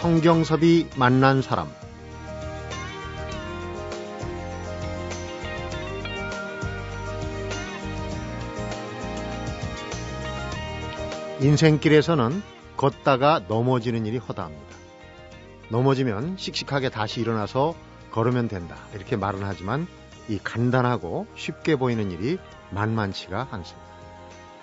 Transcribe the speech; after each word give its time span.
성경섭이 0.00 0.86
만난 0.96 1.42
사람 1.42 1.68
인생길에서는 11.42 12.42
걷다가 12.78 13.42
넘어지는 13.46 14.06
일이 14.06 14.16
허다합니다. 14.16 14.64
넘어지면 15.68 16.38
씩씩하게 16.38 16.88
다시 16.88 17.20
일어나서 17.20 17.74
걸으면 18.10 18.48
된다. 18.48 18.76
이렇게 18.94 19.16
말은 19.16 19.42
하지만 19.42 19.86
이 20.30 20.38
간단하고 20.38 21.26
쉽게 21.34 21.76
보이는 21.76 22.10
일이 22.10 22.38
만만치가 22.70 23.48
않습니다. 23.50 23.90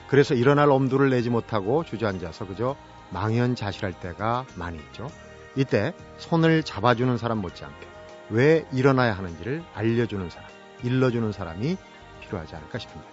그래서 0.07 0.33
일어날 0.33 0.71
엄두를 0.71 1.11
내지 1.11 1.29
못하고 1.29 1.83
주저앉아서 1.83 2.47
그저 2.47 2.75
망연자실할 3.11 3.99
때가 3.99 4.47
많이 4.55 4.77
있죠. 4.79 5.11
이때 5.57 5.93
손을 6.17 6.63
잡아주는 6.63 7.17
사람 7.17 7.39
못지않게 7.39 7.87
왜 8.29 8.65
일어나야 8.71 9.13
하는지를 9.13 9.63
알려주는 9.73 10.29
사람, 10.29 10.47
일러주는 10.83 11.31
사람이 11.31 11.77
필요하지 12.21 12.55
않을까 12.55 12.77
싶습니다. 12.77 13.09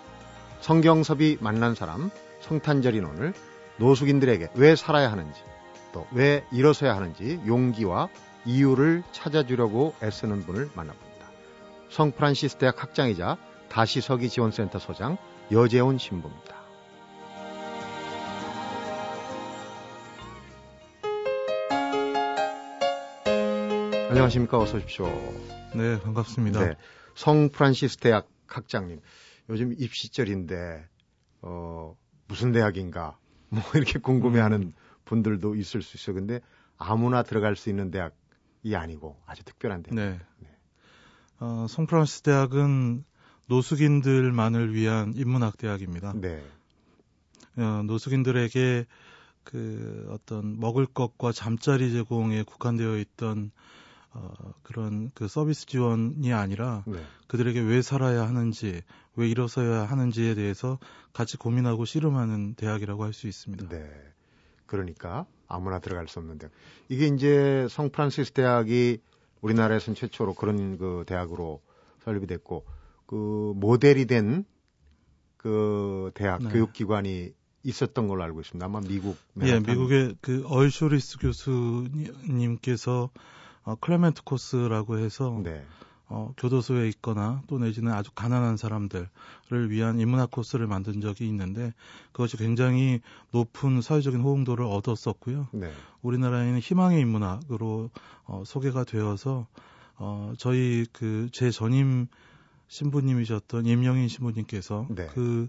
성경섭이 0.61 1.39
만난 1.41 1.75
사람, 1.75 2.11
성탄절인 2.41 3.05
오늘 3.05 3.33
노숙인들에게 3.79 4.51
왜 4.55 4.77
살아야 4.77 5.11
하는지, 5.11 5.43
또 5.93 6.07
왜 6.13 6.45
일어서야 6.53 6.95
하는지 6.95 7.41
용기와 7.47 8.09
이유를 8.45 9.05
찾아주려고 9.13 9.95
애쓰는 10.03 10.41
분을 10.45 10.71
만나봅니다. 10.75 11.27
성프란시스 11.91 12.57
대학 12.57 12.83
학장이자 12.83 13.37
다시 13.69 14.01
서기 14.01 14.29
지원센터 14.29 14.79
소장 14.79 15.17
여재훈 15.51 15.99
신부입니다. 15.99 16.64
안녕하십니까. 24.15 24.61
어서 24.61 24.77
오십시오. 24.77 25.07
네, 25.75 26.01
반갑습니다. 26.01 26.65
네, 26.65 26.77
성 27.17 27.49
프란시스 27.49 27.97
대학 27.97 28.29
학장님. 28.47 29.01
요즘 29.49 29.75
입시절인데, 29.77 30.87
어, 31.43 31.97
무슨 32.29 32.53
대학인가? 32.53 33.19
뭐 33.49 33.61
이렇게 33.75 33.99
궁금해하는 33.99 34.63
음. 34.63 34.73
분들도 35.05 35.57
있을 35.57 35.83
수 35.83 35.97
있어요. 35.97 36.15
근데 36.15 36.41
아무나 36.79 37.25
들어갈 37.25 37.57
수 37.57 37.71
있는 37.71 37.91
대학이 37.91 38.77
아니고 38.77 39.21
아주 39.27 39.43
특별한 39.43 39.83
대학. 39.83 39.97
네. 39.97 40.21
네. 40.39 40.49
어, 41.41 41.67
성 41.69 41.89
프란시스 41.89 42.23
대학은 42.23 43.05
노숙인들만을 43.49 44.75
위한 44.75 45.13
인문학 45.17 45.59
대학입니다. 45.59 46.13
네. 46.15 46.41
어, 47.57 47.83
노숙인들에게 47.85 48.87
그 49.43 50.07
어떤 50.13 50.61
먹을 50.61 50.87
것과 50.87 51.33
잠자리 51.33 51.91
제공에 51.93 52.45
국한되어 52.45 52.97
있던 52.99 53.51
어, 54.15 54.33
그런 54.63 55.11
그 55.15 55.29
서비스 55.29 55.67
지원이 55.67 56.33
아니라 56.33 56.85
네. 56.87 56.99
그들에게 57.27 57.61
왜 57.61 57.83
살아야 57.83 58.27
하는지, 58.27 58.83
왜 59.17 59.29
일어서야 59.29 59.85
하는지에 59.85 60.35
대해서 60.35 60.79
같이 61.13 61.37
고민하고 61.37 61.85
씨름하는 61.85 62.55
대학이라고 62.55 63.05
할 63.05 63.13
수 63.13 63.27
있습니다. 63.27 63.69
네. 63.69 63.91
그러니까 64.67 65.27
아무나 65.47 65.79
들어갈 65.79 66.09
수 66.09 66.19
없는 66.21 66.39
대학. 66.39 66.53
이게 66.89 67.07
이제 67.09 67.67
성프란시스 67.71 68.33
대학이 68.33 68.99
우리나라에서는 69.41 69.95
최초로 69.95 70.35
그런 70.35 70.79
그 70.79 71.05
대학으로 71.07 71.61
설립이 72.05 72.27
됐고 72.27 72.65
그 73.07 73.53
모델이 73.57 74.07
된 74.07 74.45
그 75.45 76.11
대학 76.15 76.43
네. 76.43 76.49
교육기관이 76.49 77.35
있었던 77.65 78.09
걸로 78.09 78.23
알고 78.25 78.41
있습니다. 78.41 78.65
아마 78.65 78.81
미국. 78.81 79.19
예, 79.43 79.61
미국의 79.61 80.17
그 80.23 80.43
얼쇼리스 80.47 81.19
교수님께서 81.19 83.11
어, 83.65 83.75
클레멘트 83.77 84.23
코스라고 84.25 84.99
해서 84.99 85.41
네. 85.43 85.65
어, 86.07 86.33
교도소에 86.37 86.89
있거나 86.89 87.43
또 87.47 87.59
내지는 87.59 87.93
아주 87.93 88.11
가난한 88.15 88.57
사람들을 88.57 89.09
위한 89.71 89.99
인문학 89.99 90.31
코스를 90.31 90.67
만든 90.67 91.01
적이 91.01 91.27
있는데 91.29 91.73
그것이 92.13 92.37
굉장히 92.37 93.01
높은 93.33 93.81
사회적인 93.81 94.21
호응도를 94.21 94.65
얻었었고요. 94.65 95.49
네. 95.53 95.73
우리나라에는 96.03 96.59
희망의 96.59 97.01
인문학으로 97.01 97.91
어, 98.25 98.43
소개가 98.47 98.85
되어서 98.85 99.47
어, 99.97 100.33
저희 100.39 100.87
그 100.93 101.29
제 101.33 101.51
전임 101.51 102.07
신부님이셨던 102.69 103.67
임영인 103.67 104.09
신부님께서 104.09 104.87
네. 104.91 105.07
그 105.13 105.49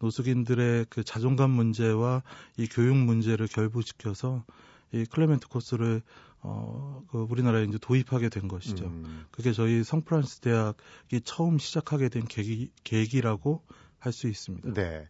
노숙인들의 0.00 0.86
그 0.90 1.02
자존감 1.02 1.50
문제와 1.50 2.22
이 2.56 2.66
교육 2.66 2.96
문제를 2.96 3.48
결부시켜서 3.48 4.44
이 4.92 5.04
클레멘트 5.04 5.48
코스를 5.48 6.02
어, 6.40 7.02
그 7.10 7.26
우리나라에 7.28 7.64
이제 7.64 7.78
도입하게 7.80 8.28
된 8.28 8.48
것이죠. 8.48 8.86
음. 8.86 9.26
그게 9.30 9.52
저희 9.52 9.82
성프란스 9.82 10.40
대학이 10.40 11.20
처음 11.24 11.58
시작하게 11.58 12.08
된 12.08 12.24
계기, 12.24 12.70
계기라고 12.84 13.62
할 13.98 14.12
수 14.12 14.28
있습니다. 14.28 14.72
네. 14.74 15.08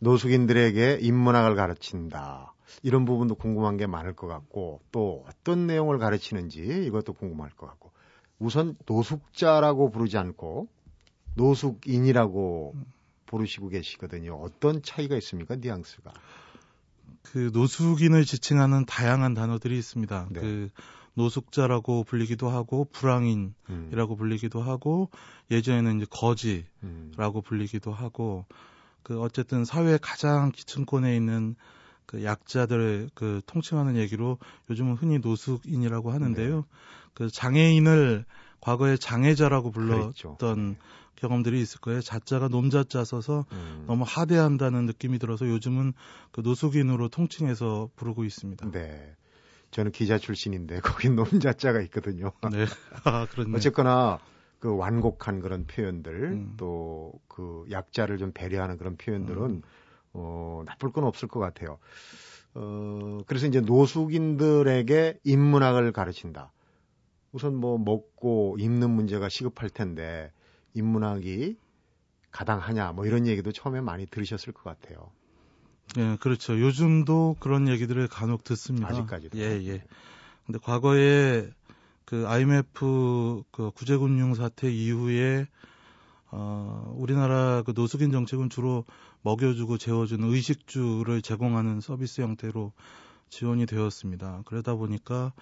노숙인들에게 0.00 0.98
인문학을 1.00 1.54
가르친다. 1.54 2.54
이런 2.82 3.04
부분도 3.04 3.36
궁금한 3.36 3.76
게 3.76 3.86
많을 3.86 4.14
것 4.14 4.26
같고 4.26 4.80
또 4.90 5.24
어떤 5.28 5.66
내용을 5.66 5.98
가르치는지 5.98 6.84
이것도 6.86 7.12
궁금할 7.12 7.50
것 7.50 7.66
같고 7.66 7.92
우선 8.38 8.76
노숙자라고 8.86 9.90
부르지 9.90 10.18
않고 10.18 10.68
노숙인이라고 11.36 12.74
부르시고 13.26 13.68
계시거든요. 13.68 14.34
어떤 14.34 14.82
차이가 14.82 15.16
있습니까? 15.16 15.56
뉘앙스가. 15.56 16.12
그 17.24 17.50
노숙인을 17.52 18.24
지칭하는 18.24 18.86
다양한 18.86 19.34
단어들이 19.34 19.76
있습니다. 19.78 20.28
네. 20.30 20.40
그 20.40 20.70
노숙자라고 21.14 22.04
불리기도 22.04 22.48
하고 22.48 22.86
불황인이라고 22.92 23.54
음. 23.70 24.16
불리기도 24.16 24.60
하고 24.60 25.10
예전에는 25.50 25.96
이제 25.96 26.06
거지라고 26.10 27.38
음. 27.38 27.42
불리기도 27.44 27.92
하고 27.92 28.44
그 29.02 29.20
어쨌든 29.20 29.64
사회 29.64 29.98
가장 30.00 30.50
기층권에 30.52 31.14
있는 31.16 31.56
그 32.06 32.24
약자들을 32.24 33.10
그 33.14 33.40
통칭하는 33.46 33.96
얘기로 33.96 34.38
요즘은 34.70 34.94
흔히 34.94 35.18
노숙인이라고 35.18 36.10
하는데요. 36.10 36.56
네. 36.56 36.62
그 37.14 37.30
장애인을 37.30 38.24
과거에 38.60 38.96
장애자라고 38.96 39.70
불렀던 39.70 40.12
그랬죠. 40.12 40.36
경험들이 41.16 41.60
있을 41.60 41.80
거예요. 41.80 42.00
자자가 42.00 42.48
놈자자 42.48 43.04
써서 43.04 43.44
음. 43.52 43.84
너무 43.86 44.04
하대한다는 44.06 44.86
느낌이 44.86 45.18
들어서 45.18 45.48
요즘은 45.48 45.92
그 46.32 46.40
노숙인으로 46.40 47.08
통칭해서 47.08 47.90
부르고 47.96 48.24
있습니다. 48.24 48.70
네. 48.70 49.16
저는 49.70 49.90
기자 49.90 50.18
출신인데 50.18 50.80
거기 51.08 51.10
놈자자가 51.10 51.80
있거든요. 51.82 52.32
네. 52.52 52.66
아, 53.04 53.26
그렇네. 53.26 53.56
어쨌거나 53.56 54.18
그 54.58 54.74
완곡한 54.74 55.40
그런 55.40 55.66
표현들 55.66 56.14
음. 56.32 56.54
또그 56.56 57.66
약자를 57.70 58.18
좀 58.18 58.32
배려하는 58.32 58.78
그런 58.78 58.96
표현들은 58.96 59.42
음. 59.42 59.62
어, 60.12 60.62
나쁠 60.64 60.92
건 60.92 61.04
없을 61.04 61.28
것 61.28 61.40
같아요. 61.40 61.78
어, 62.54 63.18
그래서 63.26 63.46
이제 63.46 63.60
노숙인들에게 63.60 65.18
인문학을 65.24 65.92
가르친다. 65.92 66.52
우선 67.32 67.56
뭐 67.56 67.78
먹고 67.78 68.56
입는 68.60 68.90
문제가 68.90 69.28
시급할 69.28 69.68
텐데 69.68 70.30
인문학이 70.74 71.56
가당하냐 72.30 72.92
뭐 72.92 73.06
이런 73.06 73.26
얘기도 73.26 73.52
처음에 73.52 73.80
많이 73.80 74.06
들으셨을 74.06 74.52
것 74.52 74.64
같아요. 74.64 75.10
예, 75.98 76.16
그렇죠. 76.20 76.58
요즘도 76.60 77.36
그런 77.40 77.68
얘기들을 77.68 78.08
간혹 78.08 78.42
듣습니다. 78.44 78.88
아직까지도. 78.88 79.38
예, 79.38 79.62
예. 79.66 79.84
근데 80.44 80.58
과거에 80.58 81.48
그 82.04 82.26
IMF 82.26 83.44
그 83.50 83.70
구제금융 83.70 84.34
사태 84.34 84.70
이후에 84.70 85.46
어, 86.30 86.92
우리나라 86.96 87.62
그 87.62 87.72
노숙인 87.74 88.10
정책은 88.10 88.50
주로 88.50 88.84
먹여주고 89.22 89.78
재워주는 89.78 90.28
의식주를 90.28 91.22
제공하는 91.22 91.80
서비스 91.80 92.20
형태로 92.20 92.72
지원이 93.30 93.66
되었습니다. 93.66 94.42
그러다 94.44 94.74
보니까 94.74 95.32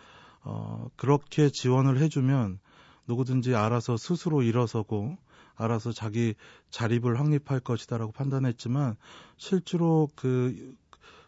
어, 0.42 0.88
그렇게 0.96 1.48
지원을 1.50 1.98
해주면 1.98 2.58
누구든지 3.06 3.54
알아서 3.54 3.96
스스로 3.96 4.42
일어서고 4.42 5.16
알아서 5.56 5.92
자기 5.92 6.34
자립을 6.70 7.18
확립할 7.18 7.60
것이다라고 7.60 8.12
판단했지만 8.12 8.96
실제로 9.36 10.08
그 10.16 10.74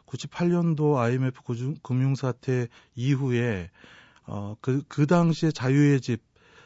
98년도 0.07 0.97
IMF 0.97 1.41
금융사태 1.83 2.69
이후에 2.95 3.71
어, 4.27 4.57
그, 4.61 4.83
그 4.89 5.07
당시에 5.07 5.51
자유의 5.51 6.01
집, 6.01 6.23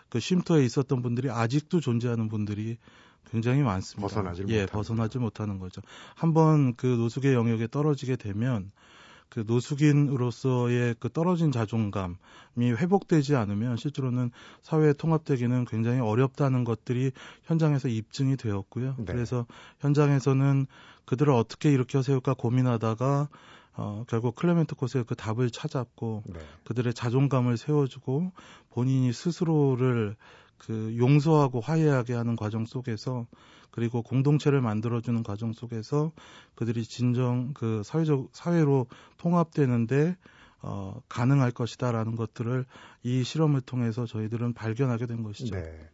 그 0.08 0.20
쉼터에 0.20 0.64
있었던 0.64 1.02
분들이 1.02 1.30
아직도 1.30 1.80
존재하는 1.80 2.28
분들이 2.28 2.78
굉장히 3.30 3.62
많습니다. 3.62 4.08
벗어나지 4.08 4.44
예, 4.48 4.66
벗어나지 4.66 5.18
못하는 5.18 5.58
거죠. 5.58 5.82
한번 6.14 6.74
그 6.76 6.86
노숙의 6.86 7.34
영역에 7.34 7.66
떨어지게 7.66 8.16
되면 8.16 8.70
그 9.28 9.44
노숙인으로서의 9.46 10.96
그 10.98 11.08
떨어진 11.10 11.52
자존감이 11.52 12.16
회복되지 12.58 13.36
않으면 13.36 13.76
실제로는 13.76 14.30
사회에 14.62 14.92
통합되기는 14.94 15.64
굉장히 15.66 16.00
어렵다는 16.00 16.64
것들이 16.64 17.12
현장에서 17.44 17.88
입증이 17.88 18.36
되었고요. 18.36 18.94
네. 18.98 19.04
그래서 19.04 19.46
현장에서는 19.80 20.66
그들을 21.04 21.32
어떻게 21.32 21.72
일으켜 21.72 22.02
세울까 22.02 22.34
고민하다가 22.34 23.28
어, 23.74 24.04
결국 24.08 24.34
클레멘트 24.34 24.74
코스의 24.74 25.04
그 25.04 25.14
답을 25.14 25.50
찾았고 25.50 26.24
네. 26.26 26.40
그들의 26.64 26.92
자존감을 26.94 27.56
세워주고 27.56 28.32
본인이 28.70 29.12
스스로를 29.12 30.16
그 30.56 30.96
용서하고 30.98 31.60
화해하게 31.60 32.14
하는 32.14 32.34
과정 32.34 32.66
속에서 32.66 33.26
그리고 33.70 34.02
공동체를 34.02 34.60
만들어주는 34.60 35.22
과정 35.22 35.52
속에서 35.52 36.12
그들이 36.54 36.84
진정 36.84 37.52
그 37.54 37.82
사회적 37.84 38.30
사회로 38.32 38.86
통합되는데 39.18 40.16
어, 40.60 41.00
가능할 41.08 41.52
것이다라는 41.52 42.16
것들을 42.16 42.64
이 43.04 43.22
실험을 43.22 43.60
통해서 43.60 44.06
저희들은 44.06 44.54
발견하게 44.54 45.06
된 45.06 45.22
것이죠. 45.22 45.54
네. 45.54 45.88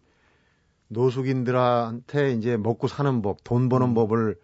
노숙인들한테 0.89 2.33
이제 2.33 2.57
먹고 2.57 2.89
사는 2.89 3.21
법, 3.23 3.45
돈 3.45 3.69
버는 3.69 3.89
음. 3.89 3.95
법을 3.95 4.37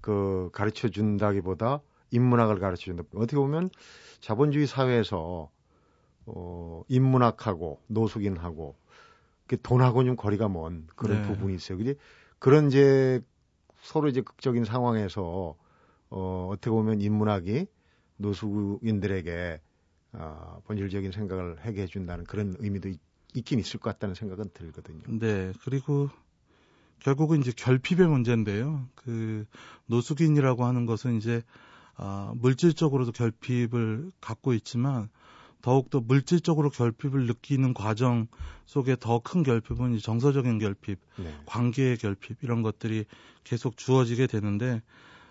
그 0.00 0.50
가르쳐 0.52 0.88
준다기보다 0.88 1.80
인문학을 2.10 2.58
가르쳐 2.58 2.84
준다. 2.84 3.02
어떻게 3.14 3.36
보면 3.36 3.70
자본주의 4.20 4.66
사회에서 4.66 5.50
어, 6.26 6.82
인문학하고 6.88 7.80
노숙인하고 7.86 8.76
돈하고 9.62 10.04
좀 10.04 10.16
거리가 10.16 10.48
먼 10.48 10.86
그런 10.94 11.22
네. 11.22 11.28
부분이 11.28 11.54
있어요. 11.54 11.78
그게 11.78 11.94
그런 12.38 12.68
이제 12.68 13.20
서로 13.82 14.08
이제 14.08 14.20
극적인 14.20 14.64
상황에서 14.64 15.56
어, 16.10 16.48
어떻게 16.50 16.70
보면 16.70 17.00
인문학이 17.00 17.66
노숙인들에게 18.16 19.60
어, 20.12 20.62
본질적인 20.66 21.12
생각을 21.12 21.56
하게 21.60 21.82
해준다는 21.82 22.24
그런 22.24 22.56
의미도 22.58 22.88
있, 22.88 23.00
있긴 23.34 23.58
있을 23.58 23.78
것 23.80 23.90
같다는 23.90 24.14
생각은 24.14 24.50
들거든요. 24.54 25.02
네, 25.06 25.52
그리고 25.64 26.08
결국은 27.00 27.40
이제 27.40 27.52
결핍의 27.54 28.08
문제인데요. 28.08 28.88
그 28.94 29.46
노숙인이라고 29.86 30.64
하는 30.64 30.86
것은 30.86 31.16
이제 31.16 31.42
아, 31.96 32.32
물질적으로도 32.36 33.12
결핍을 33.12 34.12
갖고 34.20 34.54
있지만 34.54 35.08
더욱더 35.62 36.00
물질적으로 36.00 36.70
결핍을 36.70 37.26
느끼는 37.26 37.74
과정 37.74 38.26
속에 38.66 38.96
더 38.98 39.20
큰 39.20 39.42
결핍은 39.42 39.94
이 39.94 40.00
정서적인 40.00 40.58
결핍, 40.58 40.98
네. 41.16 41.34
관계의 41.46 41.96
결핍 41.98 42.38
이런 42.42 42.62
것들이 42.62 43.04
계속 43.44 43.76
주어지게 43.76 44.26
되는데 44.26 44.82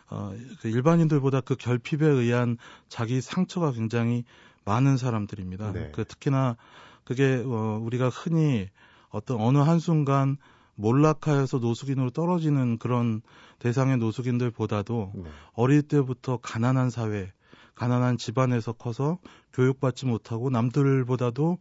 어, 0.09 0.33
그 0.61 0.69
일반인들보다 0.69 1.41
그 1.41 1.55
결핍에 1.55 2.05
의한 2.05 2.57
자기 2.89 3.21
상처가 3.21 3.71
굉장히 3.71 4.23
많은 4.65 4.97
사람들입니다. 4.97 5.71
네. 5.71 5.91
그 5.93 6.03
특히나 6.05 6.57
그게 7.03 7.41
어, 7.45 7.79
우리가 7.81 8.09
흔히 8.09 8.69
어떤 9.09 9.39
어느 9.39 9.57
한순간 9.59 10.37
몰락하여서 10.75 11.59
노숙인으로 11.59 12.11
떨어지는 12.11 12.77
그런 12.77 13.21
대상의 13.59 13.97
노숙인들보다도 13.97 15.13
네. 15.15 15.23
어릴 15.53 15.81
때부터 15.81 16.37
가난한 16.37 16.89
사회, 16.89 17.31
가난한 17.77 18.17
집안에서 18.17 18.73
커서 18.73 19.19
교육받지 19.53 20.07
못하고 20.07 20.49
남들보다도 20.49 21.59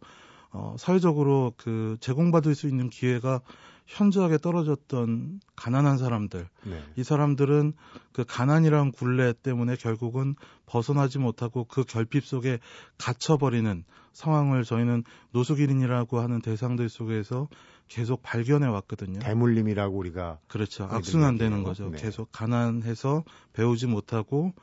어, 0.51 0.75
사회적으로 0.79 1.53
그 1.57 1.97
제공받을 1.99 2.55
수 2.55 2.67
있는 2.67 2.89
기회가 2.89 3.41
현저하게 3.85 4.39
떨어졌던 4.39 5.39
가난한 5.55 5.97
사람들. 5.97 6.49
네. 6.65 6.83
이 6.97 7.03
사람들은 7.03 7.73
그 8.11 8.25
가난이란 8.25 8.91
굴레 8.91 9.33
때문에 9.41 9.75
결국은 9.77 10.35
벗어나지 10.65 11.19
못하고 11.19 11.63
그 11.63 11.83
결핍 11.83 12.25
속에 12.25 12.59
갇혀버리는 12.97 13.85
상황을 14.11 14.63
저희는 14.63 15.03
노숙인이라고 15.31 16.19
하는 16.19 16.41
대상들 16.41 16.89
속에서 16.89 17.47
계속 17.87 18.21
발견해 18.23 18.67
왔거든요. 18.67 19.19
대물림이라고 19.19 19.95
우리가 19.95 20.39
그렇죠. 20.47 20.85
악순환되는 20.85 21.63
거죠. 21.63 21.89
네. 21.89 21.97
계속 21.97 22.31
가난해서 22.31 23.23
배우지 23.53 23.87
못하고 23.87 24.53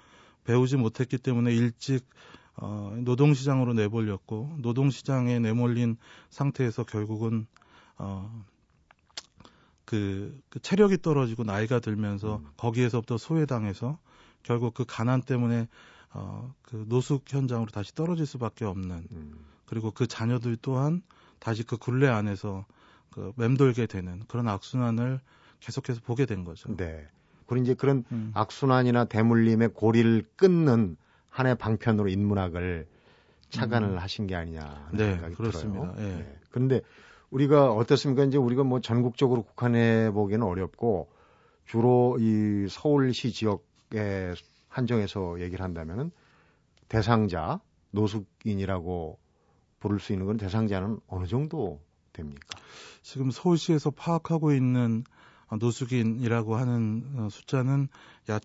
배우지 0.44 0.76
못했기 0.76 1.18
때문에 1.18 1.52
일찍 1.54 2.06
어, 2.56 2.96
노동시장으로 3.00 3.74
내몰렸고 3.74 4.56
노동시장에 4.58 5.38
내몰린 5.38 5.96
상태에서 6.30 6.84
결국은 6.84 7.46
어, 7.98 8.44
그, 9.84 10.40
그 10.48 10.60
체력이 10.60 11.02
떨어지고 11.02 11.44
나이가 11.44 11.80
들면서 11.80 12.36
음. 12.36 12.46
거기에서부터 12.56 13.18
소외당해서 13.18 13.98
결국 14.42 14.74
그 14.74 14.84
가난 14.86 15.20
때문에 15.20 15.68
어, 16.10 16.54
그 16.62 16.84
노숙 16.88 17.24
현장으로 17.26 17.70
다시 17.70 17.94
떨어질 17.94 18.24
수밖에 18.24 18.64
없는 18.64 19.08
음. 19.10 19.34
그리고 19.66 19.90
그 19.90 20.06
자녀들 20.06 20.56
또한 20.62 21.02
다시 21.38 21.64
그 21.64 21.76
굴레 21.76 22.08
안에서 22.08 22.64
그 23.10 23.32
맴돌게 23.36 23.86
되는 23.86 24.22
그런 24.28 24.48
악순환을 24.48 25.20
계속해서 25.60 26.00
보게 26.04 26.26
된 26.26 26.44
거죠. 26.44 26.74
네. 26.76 27.08
그리고 27.46 27.62
이제 27.64 27.74
그런 27.74 28.04
음. 28.12 28.30
악순환이나 28.34 29.06
대물림의 29.06 29.70
고리를 29.74 30.24
끊는 30.36 30.96
하나의 31.30 31.56
방편으로 31.56 32.08
인문학을 32.08 32.86
착안을 33.50 33.90
음. 33.90 33.98
하신 33.98 34.26
게 34.26 34.34
아니냐 34.34 34.88
네, 34.92 35.12
생각이 35.12 35.34
그렇습니다. 35.34 35.92
들어요. 35.92 36.08
예. 36.08 36.14
네. 36.16 36.38
그런데 36.50 36.80
우리가 37.30 37.72
어떻습니까? 37.72 38.24
이제 38.24 38.38
우리가 38.38 38.62
뭐 38.64 38.80
전국적으로 38.80 39.42
국한해 39.42 40.10
보기는 40.12 40.44
어렵고 40.46 41.10
주로 41.66 42.16
이 42.20 42.66
서울시 42.68 43.32
지역에 43.32 44.34
한정해서 44.68 45.40
얘기를 45.40 45.64
한다면은 45.64 46.10
대상자 46.88 47.60
노숙인이라고 47.90 49.18
부를 49.80 50.00
수 50.00 50.12
있는 50.12 50.26
건 50.26 50.36
대상자는 50.36 51.00
어느 51.06 51.26
정도 51.26 51.80
됩니까? 52.12 52.58
지금 53.02 53.30
서울시에서 53.30 53.90
파악하고 53.90 54.52
있는 54.52 55.04
노숙인이라고 55.58 56.56
하는 56.56 57.04
어, 57.16 57.28
숫자는 57.30 57.88
약 58.28 58.42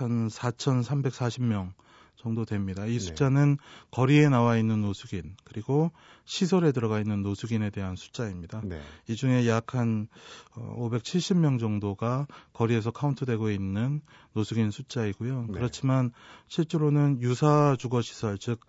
한 0.00 0.28
4,340명 0.28 1.72
정도 2.16 2.44
됩니다. 2.44 2.86
이 2.86 2.92
네. 2.92 2.98
숫자는 2.98 3.56
네. 3.56 3.56
거리에 3.90 4.28
나와 4.28 4.56
있는 4.56 4.80
노숙인 4.80 5.34
그리고 5.44 5.90
시설에 6.24 6.70
들어가 6.70 7.00
있는 7.00 7.22
노숙인에 7.22 7.70
대한 7.70 7.96
숫자입니다. 7.96 8.60
네. 8.64 8.80
이 9.08 9.16
중에 9.16 9.48
약 9.48 9.74
한 9.74 10.06
570명 10.54 11.56
어, 11.56 11.58
정도가 11.58 12.26
거리에서 12.52 12.92
카운트되고 12.92 13.50
있는 13.50 14.02
노숙인 14.34 14.70
숫자이고요. 14.70 15.46
네. 15.48 15.52
그렇지만 15.52 16.12
실제로는 16.46 17.20
유사 17.22 17.74
주거 17.78 18.02
시설 18.02 18.38
즉 18.38 18.60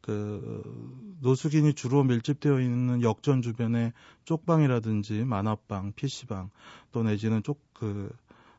그 0.00 0.62
노숙인이 1.20 1.74
주로 1.74 2.04
밀집되어 2.04 2.60
있는 2.60 3.02
역전 3.02 3.42
주변에 3.42 3.92
쪽방이라든지 4.24 5.24
만화방, 5.24 5.92
PC방 5.92 6.50
또 6.92 7.02
내지는 7.02 7.42
쪽그 7.42 8.10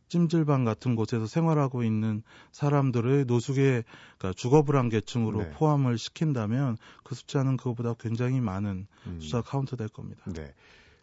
찜질방 0.09 0.65
같은 0.65 0.95
곳에서 0.95 1.27
생활하고 1.27 1.83
있는 1.83 2.23
사람들을 2.51 3.25
노숙의 3.27 3.83
그러니까 4.17 4.33
주거불안 4.35 4.89
계층으로 4.89 5.43
네. 5.43 5.51
포함을 5.51 5.97
시킨다면 5.97 6.77
그 7.03 7.15
숫자는 7.15 7.57
그것보다 7.57 7.93
굉장히 7.93 8.41
많은 8.41 8.87
음. 9.05 9.19
숫자 9.21 9.41
카운트 9.41 9.77
될 9.77 9.87
겁니다. 9.87 10.23
네. 10.33 10.53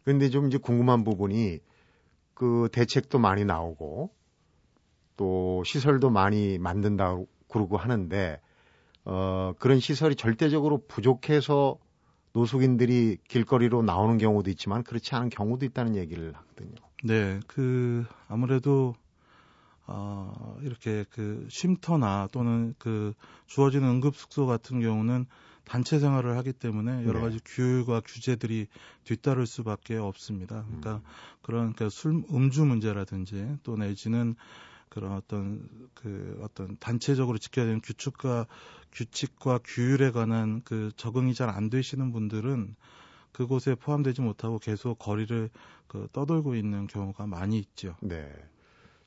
그런데 0.04 0.28
좀 0.28 0.48
이제 0.48 0.58
궁금한 0.58 1.04
부분이 1.04 1.60
그 2.34 2.68
대책도 2.72 3.18
많이 3.18 3.44
나오고 3.44 4.10
또 5.16 5.62
시설도 5.64 6.10
많이 6.10 6.58
만든다고 6.58 7.26
그러고 7.48 7.76
하는데 7.76 8.40
어 9.06 9.54
그런 9.58 9.80
시설이 9.80 10.16
절대적으로 10.16 10.82
부족해서 10.86 11.78
노숙인들이 12.32 13.16
길거리로 13.28 13.82
나오는 13.82 14.18
경우도 14.18 14.50
있지만 14.50 14.82
그렇지 14.82 15.14
않은 15.14 15.30
경우도 15.30 15.64
있다는 15.64 15.96
얘기를 15.96 16.34
하거든요. 16.34 16.74
네, 17.02 17.40
그 17.46 18.04
아무래도 18.28 18.94
어, 19.86 20.58
이렇게 20.62 21.04
그 21.10 21.46
쉼터나 21.48 22.28
또는 22.32 22.74
그 22.78 23.14
주어지는 23.46 23.88
응급 23.88 24.16
숙소 24.16 24.46
같은 24.46 24.80
경우는 24.80 25.26
단체 25.64 25.98
생활을 25.98 26.36
하기 26.38 26.52
때문에 26.52 27.04
여러 27.04 27.20
네. 27.20 27.24
가지 27.26 27.38
네. 27.38 27.42
규율과 27.44 28.02
규제들이 28.04 28.66
뒤따를 29.04 29.46
수밖에 29.46 29.96
없습니다. 29.96 30.64
그러니까 30.66 30.96
음. 30.96 31.00
그런 31.42 31.72
그러니까 31.72 31.88
술 31.88 32.22
음주 32.30 32.64
문제라든지 32.64 33.56
또 33.62 33.76
내지는 33.76 34.36
그런 34.88 35.12
어떤 35.12 35.68
그 35.94 36.38
어떤 36.42 36.76
단체적으로 36.78 37.38
지켜야 37.38 37.66
되는 37.66 37.80
규칙과 37.80 38.46
규칙과 38.92 39.60
규율에 39.64 40.10
관한 40.10 40.62
그 40.64 40.90
적응이 40.96 41.34
잘 41.34 41.50
안 41.50 41.70
되시는 41.70 42.12
분들은 42.12 42.74
그곳에 43.32 43.74
포함되지 43.74 44.22
못하고 44.22 44.58
계속 44.58 44.98
거리를 44.98 45.50
그 45.86 46.08
떠돌고 46.12 46.54
있는 46.54 46.86
경우가 46.86 47.26
많이 47.26 47.58
있죠. 47.58 47.94
네. 48.00 48.30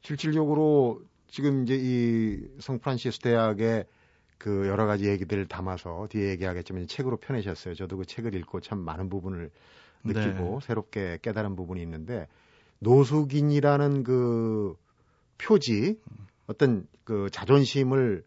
실질적으로 0.03 1.01
지금 1.27 1.63
이제 1.63 1.75
이 1.79 2.47
성프란시스 2.59 3.19
대학의 3.19 3.85
그 4.37 4.67
여러 4.67 4.85
가지 4.85 5.09
얘기들을 5.09 5.47
담아서 5.47 6.07
뒤에 6.09 6.29
얘기하겠지만 6.29 6.87
책으로 6.87 7.17
펴내셨어요. 7.17 7.75
저도 7.75 7.97
그 7.97 8.05
책을 8.05 8.35
읽고 8.35 8.61
참 8.61 8.79
많은 8.79 9.09
부분을 9.09 9.51
느끼고 10.03 10.59
네. 10.61 10.65
새롭게 10.65 11.19
깨달은 11.21 11.55
부분이 11.55 11.81
있는데 11.81 12.27
노숙인이라는 12.79 14.03
그 14.03 14.77
표지 15.39 15.99
어떤 16.47 16.87
그 17.03 17.29
자존심을 17.31 18.23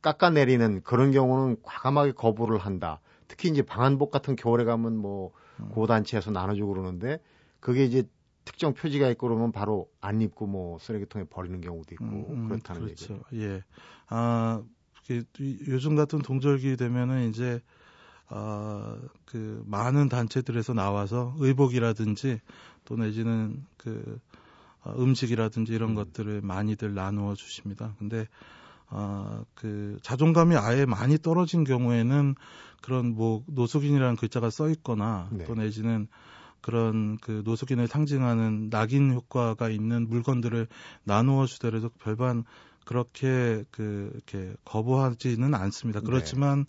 깎아내리는 0.00 0.82
그런 0.82 1.12
경우는 1.12 1.58
과감하게 1.62 2.12
거부를 2.12 2.58
한다. 2.58 3.00
특히 3.28 3.50
이제 3.50 3.62
방한복 3.62 4.10
같은 4.10 4.36
겨울에 4.36 4.64
가면 4.64 4.96
뭐 4.96 5.32
음. 5.60 5.68
고단체에서 5.70 6.30
나눠주고 6.30 6.72
그러는데 6.72 7.20
그게 7.60 7.84
이제 7.84 8.08
특정 8.44 8.72
표지가 8.72 9.08
있고 9.10 9.28
그러면 9.28 9.52
바로 9.52 9.90
안 10.00 10.20
입고 10.22 10.46
뭐 10.46 10.78
쓰레기통에 10.78 11.24
버리는 11.24 11.60
경우도 11.60 11.94
있고 11.94 12.04
음, 12.04 12.24
음, 12.30 12.48
그렇다는 12.48 12.82
그렇죠. 12.82 13.14
얘기죠. 13.14 13.24
예. 13.34 13.62
아, 14.08 14.62
요즘 15.68 15.96
같은 15.96 16.20
동절기 16.20 16.76
되면은 16.76 17.28
이제 17.28 17.60
어, 18.28 18.96
그 19.26 19.62
많은 19.66 20.08
단체들에서 20.08 20.72
나와서 20.72 21.34
의복이라든지 21.38 22.40
또 22.84 22.96
내지는 22.96 23.64
그 23.76 24.20
어, 24.38 24.49
음식이라든지 24.86 25.72
이런 25.72 25.90
음. 25.90 25.94
것들을 25.94 26.40
많이들 26.42 26.94
나누어 26.94 27.34
주십니다. 27.34 27.94
근데 27.98 28.26
어, 28.88 29.44
그 29.54 29.98
자존감이 30.02 30.56
아예 30.56 30.84
많이 30.84 31.18
떨어진 31.18 31.64
경우에는 31.64 32.34
그런 32.82 33.14
뭐 33.14 33.44
노숙인이라는 33.46 34.16
글자가 34.16 34.50
써 34.50 34.68
있거나 34.70 35.28
네. 35.30 35.44
또 35.44 35.54
내지는 35.54 36.08
그런 36.60 37.16
그 37.18 37.42
노숙인을 37.44 37.86
상징하는 37.86 38.68
낙인 38.70 39.12
효과가 39.12 39.70
있는 39.70 40.08
물건들을 40.08 40.66
나누어 41.04 41.46
주더라도 41.46 41.88
별반 42.00 42.44
그렇게 42.84 43.64
그 43.70 44.10
이렇게 44.14 44.54
거부하지는 44.64 45.54
않습니다. 45.54 46.00
네. 46.00 46.06
그렇지만 46.06 46.58
네. 46.60 46.64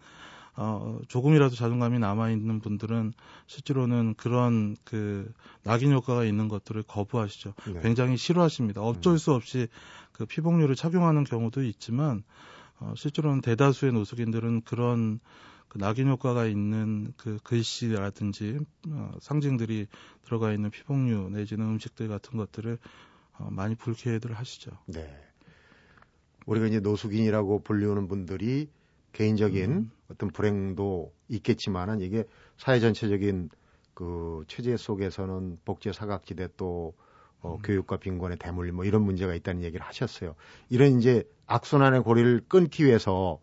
어, 0.64 1.00
조금이라도 1.08 1.56
자존감이 1.56 1.98
남아있는 1.98 2.60
분들은 2.60 3.14
실제로는 3.48 4.14
그런 4.14 4.78
그 4.84 5.34
낙인 5.64 5.92
효과가 5.92 6.24
있는 6.24 6.50
것들을 6.50 6.84
거부하시죠. 6.84 7.56
네. 7.74 7.82
굉장히 7.82 8.16
싫어하십니다. 8.16 8.80
어쩔 8.82 9.14
음. 9.14 9.18
수 9.18 9.34
없이 9.34 9.68
그 10.12 10.28
피복류를 10.28 10.76
착용하는 10.76 11.24
경우도 11.24 11.64
있지만, 11.64 12.24
어, 12.80 12.94
실제로는 12.96 13.42
대다수의 13.42 13.94
노숙인들은 13.94 14.62
그런 14.62 15.20
그 15.68 15.80
낙인 15.80 16.08
효과가 16.10 16.46
있는 16.46 17.12
그 17.18 17.40
글씨라든지 17.44 18.60
어, 18.90 19.14
상징들이 19.20 19.88
들어가 20.26 20.54
있는 20.54 20.70
피복류 20.70 21.32
내지는 21.32 21.66
음식들 21.70 22.08
같은 22.08 22.38
것들을 22.38 22.78
어, 23.40 23.48
많이 23.50 23.74
불쾌해들 23.74 24.34
하시죠. 24.34 24.70
네. 24.86 25.12
우리가 26.46 26.68
이제 26.68 26.80
노숙인이라고 26.82 27.64
불리우는 27.64 28.08
분들이 28.08 28.70
개인적인 29.14 29.72
음. 29.72 29.92
어떤 30.10 30.30
불행도 30.30 31.14
있겠지만은 31.30 32.02
이게 32.02 32.26
사회 32.58 32.80
전체적인 32.80 33.50
그 33.94 34.44
체제 34.48 34.78
속에서는 34.78 35.60
복제 35.66 35.92
사각지대 35.92 36.50
또 36.58 36.94
어, 37.42 37.56
음. 37.56 37.62
교육과 37.64 37.98
빈곤의 37.98 38.38
대물 38.38 38.72
뭐 38.72 38.86
이런 38.86 39.02
문제가 39.04 39.34
있다는 39.34 39.64
얘기를 39.64 39.86
하셨어요. 39.86 40.36
이런 40.70 41.00
이제 41.00 41.24
악순환의 41.48 42.04
고리를 42.04 42.42
끊기 42.48 42.86
위해서 42.86 43.40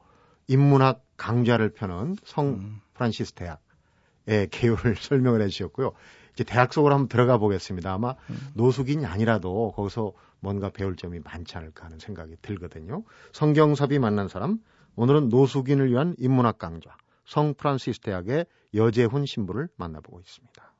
인문학 0.46 1.04
강좌를 1.16 1.70
펴는 1.70 2.16
성 2.24 2.48
음. 2.48 2.80
프란시스 2.94 3.32
대학의 3.32 4.48
개요를 4.50 4.96
설명을 4.96 5.42
해주셨고요. 5.42 5.92
이제 6.32 6.44
대학 6.44 6.72
속으로 6.72 6.94
한번 6.94 7.08
들어가 7.08 7.38
보겠습니다. 7.38 7.92
아마 7.92 8.14
음. 8.30 8.38
노숙인이 8.54 9.04
아니라도 9.04 9.72
거기서 9.74 10.12
뭔가 10.40 10.70
배울 10.70 10.94
점이 10.94 11.18
많지 11.24 11.56
않을까 11.56 11.86
하는 11.86 11.98
생각이 11.98 12.36
들거든요. 12.40 13.02
성경섭이 13.32 13.98
만난 13.98 14.28
사람 14.28 14.60
오늘은 15.00 15.28
노숙인을 15.28 15.92
위한 15.92 16.16
인문학 16.18 16.58
강좌 16.58 16.96
성 17.24 17.54
프란시스 17.54 18.00
대학의 18.00 18.46
여재훈 18.74 19.26
신부를 19.26 19.68
만나보고 19.76 20.18
있습니다. 20.18 20.74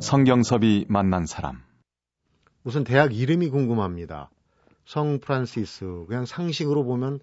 성경섭이 0.00 0.86
만난 0.88 1.24
사람. 1.26 1.62
우선 2.64 2.82
대학 2.82 3.14
이름이 3.14 3.50
궁금합니다. 3.50 4.28
성 4.84 5.20
프란시스 5.20 6.06
그냥 6.08 6.24
상식으로 6.26 6.82
보면 6.82 7.20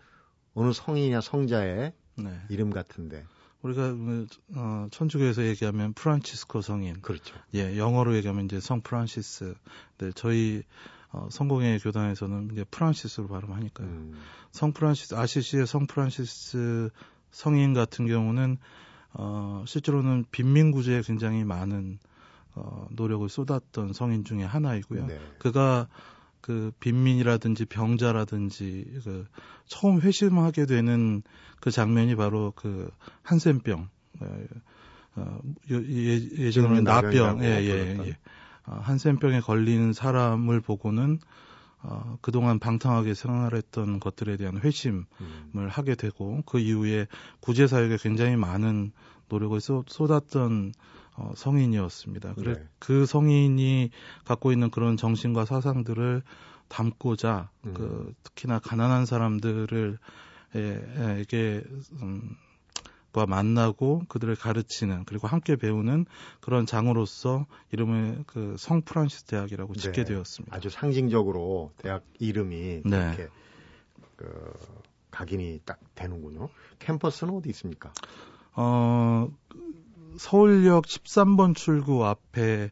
어느 0.54 0.72
성이냐 0.72 1.20
성자의 1.20 1.92
네. 2.16 2.42
이름 2.48 2.70
같은데. 2.70 3.26
우리가 3.62 3.92
그, 3.92 4.28
어, 4.56 4.88
천주교에서 4.92 5.46
얘기하면 5.46 5.94
프란치스코 5.94 6.62
성인. 6.62 7.02
그렇죠. 7.02 7.36
예, 7.56 7.78
영어로 7.78 8.16
얘기하면 8.16 8.46
이제 8.46 8.60
성 8.60 8.82
프란시스. 8.82 9.54
네, 9.98 10.12
저희 10.16 10.64
어, 11.12 11.28
성공회 11.30 11.80
교단에서는 11.80 12.52
이제 12.54 12.64
프란시스로 12.70 13.28
발음하니까요. 13.28 13.88
음. 13.88 14.14
성 14.52 14.74
프란시스 14.74 15.16
아시시의 15.16 15.68
성 15.68 15.88
프란시스 15.88 16.90
성인 17.32 17.74
같은 17.74 18.08
경우는 18.08 18.58
어, 19.14 19.64
실제로는 19.68 20.26
빈민 20.32 20.72
구제에 20.72 21.02
굉장히 21.02 21.44
많은 21.44 22.00
어, 22.56 22.88
노력을 22.92 23.28
쏟았던 23.28 23.94
성인 23.94 24.24
중에 24.24 24.44
하나이고요. 24.44 25.08
네. 25.08 25.20
그가 25.40 25.88
그 26.42 26.72
빈민이라든지 26.80 27.66
병자라든지 27.66 29.02
그 29.04 29.26
처음 29.66 30.02
회심하게 30.02 30.66
되는 30.66 31.22
그 31.60 31.72
장면이 31.72 32.16
바로 32.16 32.54
그 32.56 32.90
한센병 33.24 33.90
어, 34.22 34.38
어 35.16 35.40
예, 35.70 36.52
전에는 36.52 36.84
나병 36.84 37.44
예, 37.44 37.48
예, 37.62 37.98
예. 38.08 38.18
어, 38.66 38.80
한센병에 38.82 39.42
걸린 39.42 39.94
사람을 39.94 40.62
보고는 40.62 41.20
어, 41.82 42.18
그동안 42.22 42.60
방탕하게 42.60 43.14
생활했던 43.14 44.00
것들에 44.00 44.38
대한 44.38 44.60
회심을 44.60 45.06
음. 45.22 45.68
하게 45.70 45.96
되고 45.96 46.42
그 46.46 46.60
이후에 46.60 47.08
구제 47.40 47.68
사역에 47.68 47.98
굉장히 47.98 48.36
많은 48.36 48.92
노력을 49.30 49.60
쏟, 49.62 49.88
쏟았던 49.88 50.74
어, 51.20 51.34
성인이었습니다. 51.36 52.36
그래 52.36 52.54
네. 52.56 52.64
그 52.80 53.06
성인이 53.06 53.92
갖고 54.24 54.52
있는 54.54 54.72
그런 54.72 54.96
정신과 54.96 55.44
사상들을 55.46 56.24
담고자 56.70 57.50
음. 57.66 57.74
그 57.74 58.14
특히나 58.24 58.60
가난한 58.60 59.06
사람들을 59.06 59.98
에, 60.56 61.20
에게 61.20 61.62
음, 62.02 62.38
과 63.12 63.26
만나고 63.26 64.04
그들을 64.08 64.36
가르치는 64.36 65.04
그리고 65.06 65.28
함께 65.28 65.56
배우는 65.56 66.06
그런 66.42 66.68
장으로서 66.68 67.48
이름을 67.72 68.24
그 68.28 68.56
성 68.60 68.82
프란시스 68.84 69.24
대학이라고 69.26 69.74
네. 69.74 69.80
짓게 69.80 70.04
되었습니다. 70.04 70.56
아주 70.56 70.70
상징적으로 70.70 71.72
대학 71.78 72.04
이름이 72.20 72.84
네. 72.86 72.98
이렇게 72.98 73.28
그 74.16 74.54
각인이 75.10 75.62
딱 75.66 75.80
되는군요. 75.96 76.50
캠퍼스는 76.78 77.34
어디 77.34 77.50
있습니까? 77.50 77.92
어 78.54 79.28
서울역 80.20 80.84
13번 80.84 81.56
출구 81.56 82.06
앞에 82.06 82.72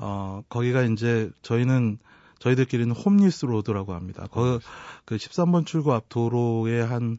어 0.00 0.42
거기가 0.48 0.82
이제 0.82 1.30
저희는 1.42 1.98
저희들끼리는 2.40 2.94
homeless 2.94 3.46
road라고 3.46 3.94
합니다. 3.94 4.26
그, 4.32 4.58
그 5.04 5.16
13번 5.16 5.64
출구 5.64 5.92
앞 5.94 6.08
도로에 6.08 6.80
한 6.80 7.18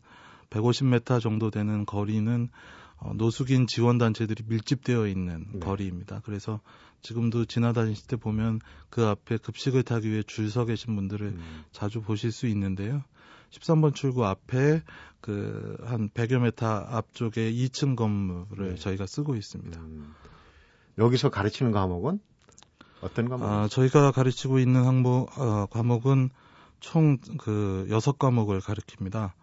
150m 0.49 1.21
정도 1.21 1.49
되는 1.49 1.85
거리는 1.85 2.49
어, 2.97 3.13
노숙인 3.15 3.67
지원 3.67 3.97
단체들이 3.97 4.43
밀집되어 4.47 5.07
있는 5.07 5.45
네. 5.53 5.59
거리입니다. 5.59 6.21
그래서 6.25 6.59
지금도 7.01 7.45
지나다니실 7.45 8.07
때 8.07 8.15
보면 8.17 8.59
그 8.89 9.05
앞에 9.05 9.37
급식을 9.37 9.83
타기 9.83 10.09
위해 10.09 10.23
줄 10.23 10.49
서 10.49 10.65
계신 10.65 10.95
분들을 10.95 11.27
음. 11.27 11.63
자주 11.71 12.01
보실 12.01 12.31
수 12.31 12.47
있는데요. 12.47 13.03
13번 13.51 13.95
출구 13.95 14.25
앞에 14.25 14.81
그 15.21 15.69
한 15.85 16.09
100여 16.09 16.39
메터 16.39 16.67
앞쪽에 16.67 17.51
2층 17.51 17.95
건물을 17.95 18.69
네. 18.69 18.75
저희가 18.75 19.05
쓰고 19.05 19.35
있습니다. 19.35 19.79
음. 19.79 20.15
여기서 20.97 21.29
가르치는 21.29 21.71
과목은 21.71 22.19
어떤 23.01 23.29
과목? 23.29 23.47
아, 23.47 23.67
저희가 23.67 24.11
가르치고 24.11 24.59
있는 24.59 24.85
항목 24.85 25.37
어, 25.39 25.65
과목은 25.67 26.29
총그 26.79 27.87
여섯 27.89 28.17
과목을 28.17 28.61
가르칩니다. 28.61 29.35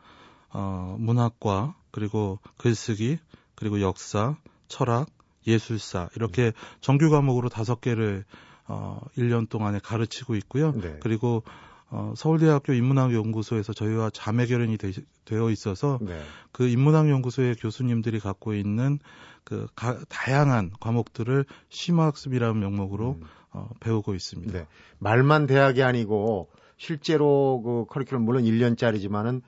어, 0.50 0.96
문학과 0.98 1.74
그리고 1.90 2.38
글쓰기 2.58 3.18
그리고 3.54 3.80
역사, 3.80 4.36
철학, 4.68 5.08
예술사 5.46 6.10
이렇게 6.16 6.52
정규 6.80 7.10
과목으로 7.10 7.48
다섯 7.48 7.80
개를 7.80 8.24
어, 8.68 9.00
1년 9.16 9.48
동안에 9.48 9.78
가르치고 9.78 10.34
있고요. 10.36 10.72
네. 10.72 10.98
그리고 11.00 11.42
어, 11.88 12.14
서울대학교 12.16 12.72
인문학연구소에서 12.72 13.72
저희와 13.72 14.10
자매 14.10 14.46
결연이 14.46 14.76
되, 14.76 14.90
어 15.36 15.50
있어서 15.50 15.98
네. 16.02 16.20
그 16.50 16.68
인문학연구소의 16.68 17.56
교수님들이 17.56 18.18
갖고 18.18 18.54
있는 18.54 18.98
그 19.44 19.66
가, 19.76 19.98
다양한 20.08 20.72
과목들을 20.80 21.44
심화학습이라는 21.68 22.58
명목으로 22.58 23.18
음. 23.20 23.26
어, 23.52 23.70
배우고 23.80 24.14
있습니다. 24.14 24.52
네. 24.52 24.66
말만 24.98 25.46
대학이 25.46 25.82
아니고 25.82 26.50
실제로 26.76 27.62
그 27.62 27.86
커리큘럼 27.92 28.18
물론 28.18 28.42
1년짜리지만은 28.44 29.42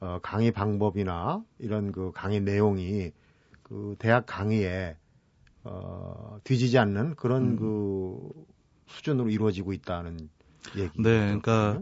어, 0.00 0.18
강의 0.22 0.52
방법이나 0.52 1.42
이런 1.58 1.92
그 1.92 2.10
강의 2.14 2.40
내용이 2.40 3.12
그 3.62 3.96
대학 3.98 4.24
강의에 4.26 4.96
어, 5.64 6.38
뒤지지 6.44 6.78
않는 6.78 7.16
그런 7.16 7.42
음. 7.42 7.56
그 7.56 8.28
수준으로 8.86 9.30
이루어지고 9.30 9.72
있다는 9.72 10.30
얘기. 10.76 10.90
네, 10.96 11.18
그러니까 11.40 11.80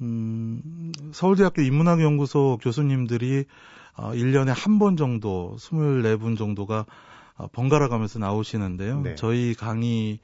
음, 0.00 0.92
서울대학교 1.12 1.62
인문학연구소 1.62 2.58
교수님들이 2.62 3.44
어, 3.96 4.12
1년에 4.12 4.52
한 4.54 4.78
번 4.78 4.96
정도, 4.96 5.56
24분 5.58 6.36
정도가 6.36 6.84
어, 7.36 7.46
번갈아 7.52 7.88
가면서 7.88 8.18
나오시는데요. 8.18 9.00
네. 9.00 9.14
저희 9.14 9.54
강의에 9.54 10.18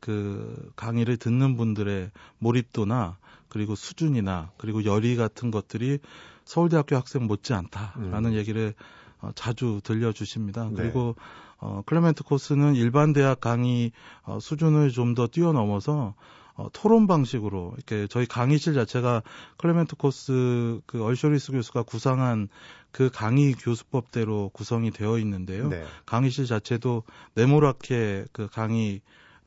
그 0.00 0.70
강의를 0.76 1.16
듣는 1.16 1.56
분들의 1.56 2.10
몰입도나 2.38 3.16
그리고 3.48 3.74
수준이나 3.74 4.50
그리고 4.58 4.84
열의 4.84 5.16
같은 5.16 5.50
것들이 5.50 5.98
서울대학교 6.44 6.96
학생 6.96 7.26
못지 7.26 7.52
않다라는 7.52 8.30
음. 8.30 8.34
얘기를 8.34 8.74
어, 9.20 9.30
자주 9.34 9.80
들려주십니다. 9.82 10.68
네. 10.68 10.74
그리고 10.76 11.16
어, 11.58 11.82
클레멘트 11.84 12.22
코스는 12.22 12.76
일반 12.76 13.12
대학 13.12 13.40
강의 13.40 13.90
어, 14.22 14.38
수준을 14.40 14.90
좀 14.90 15.14
더 15.14 15.26
뛰어넘어서 15.26 16.14
어, 16.58 16.68
토론 16.72 17.06
방식으로 17.06 17.72
이렇게 17.76 18.08
저희 18.08 18.26
강의실 18.26 18.74
자체가 18.74 19.22
클레멘트 19.58 19.94
코스 19.94 20.80
그 20.86 21.04
얼 21.04 21.17
쇼리스 21.17 21.52
교수가 21.52 21.84
구상한 21.84 22.48
그 22.90 23.10
강의 23.10 23.52
교수법대로 23.52 24.50
구성이 24.52 24.90
되어 24.90 25.18
있는데요. 25.20 25.68
네. 25.68 25.84
강의실 26.04 26.46
자체도 26.46 27.04
네모랗게 27.34 28.26
그 28.32 28.48
강의 28.48 29.00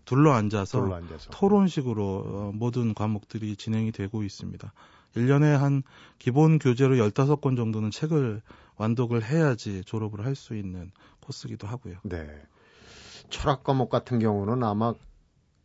둘러 0.06 0.32
앉아서, 0.32 0.80
둘러 0.82 0.96
앉아서. 0.96 1.32
토론식으로 1.32 2.24
어, 2.26 2.52
모든 2.56 2.94
과목들이 2.94 3.58
진행이 3.58 3.92
되고 3.92 4.24
있습니다. 4.24 4.72
1년에 5.18 5.58
한 5.58 5.84
기본 6.18 6.60
교재로 6.60 6.96
15권 6.96 7.58
정도는 7.58 7.92
책을 7.92 8.42
완독을 8.78 9.22
해야지 9.22 9.84
졸업을 9.84 10.26
할 10.26 10.36
수 10.36 10.56
있는 10.56 10.92
코스기도 11.20 11.68
하고요. 11.68 11.98
네. 12.04 12.26
철학 13.30 13.66
과목 13.66 13.90
같은 13.90 14.20
경우는 14.20 14.64
아마 14.64 14.94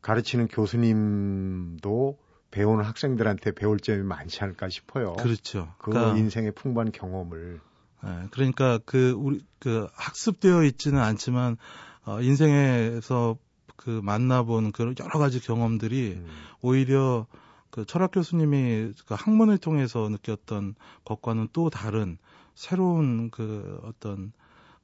가르치는 0.06 0.46
교수님도 0.46 2.16
배우는 2.52 2.84
학생들한테 2.84 3.50
배울 3.50 3.80
점이 3.80 4.04
많지 4.04 4.44
않을까 4.44 4.68
싶어요. 4.68 5.14
그렇죠. 5.14 5.74
그 5.78 5.90
그러니까, 5.90 6.16
인생의 6.16 6.52
풍부한 6.52 6.92
경험을. 6.92 7.60
네, 8.04 8.10
그러니까 8.30 8.78
그 8.86 9.10
우리 9.18 9.44
그 9.58 9.88
학습되어 9.94 10.62
있지는 10.62 11.00
않지만 11.00 11.56
어, 12.04 12.20
인생에서 12.20 13.36
그 13.74 14.00
만나본 14.04 14.70
그런 14.70 14.94
여러 15.00 15.18
가지 15.18 15.40
경험들이 15.40 16.12
음. 16.12 16.28
오히려 16.62 17.26
그 17.70 17.84
철학 17.84 18.12
교수님이 18.12 18.92
그 19.08 19.14
학문을 19.14 19.58
통해서 19.58 20.08
느꼈던 20.08 20.76
것과는 21.04 21.48
또 21.52 21.68
다른 21.68 22.16
새로운 22.54 23.32
그 23.32 23.80
어떤 23.82 24.32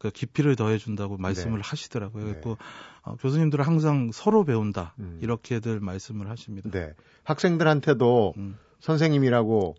그 0.03 0.11
깊이를 0.11 0.57
더해준다고 0.57 1.17
말씀을 1.17 1.59
네. 1.59 1.63
하시더라고요. 1.65 2.25
네. 2.25 2.33
그리고 2.33 2.59
어, 3.03 3.15
교수님들은 3.21 3.65
항상 3.65 4.11
서로 4.13 4.45
배운다 4.45 4.97
음. 4.99 5.21
이렇게들 5.23 5.79
말씀을 5.79 6.29
하십니다. 6.29 6.69
네, 6.71 6.93
학생들한테도 7.23 8.35
음. 8.37 8.59
선생님이라고 8.81 9.77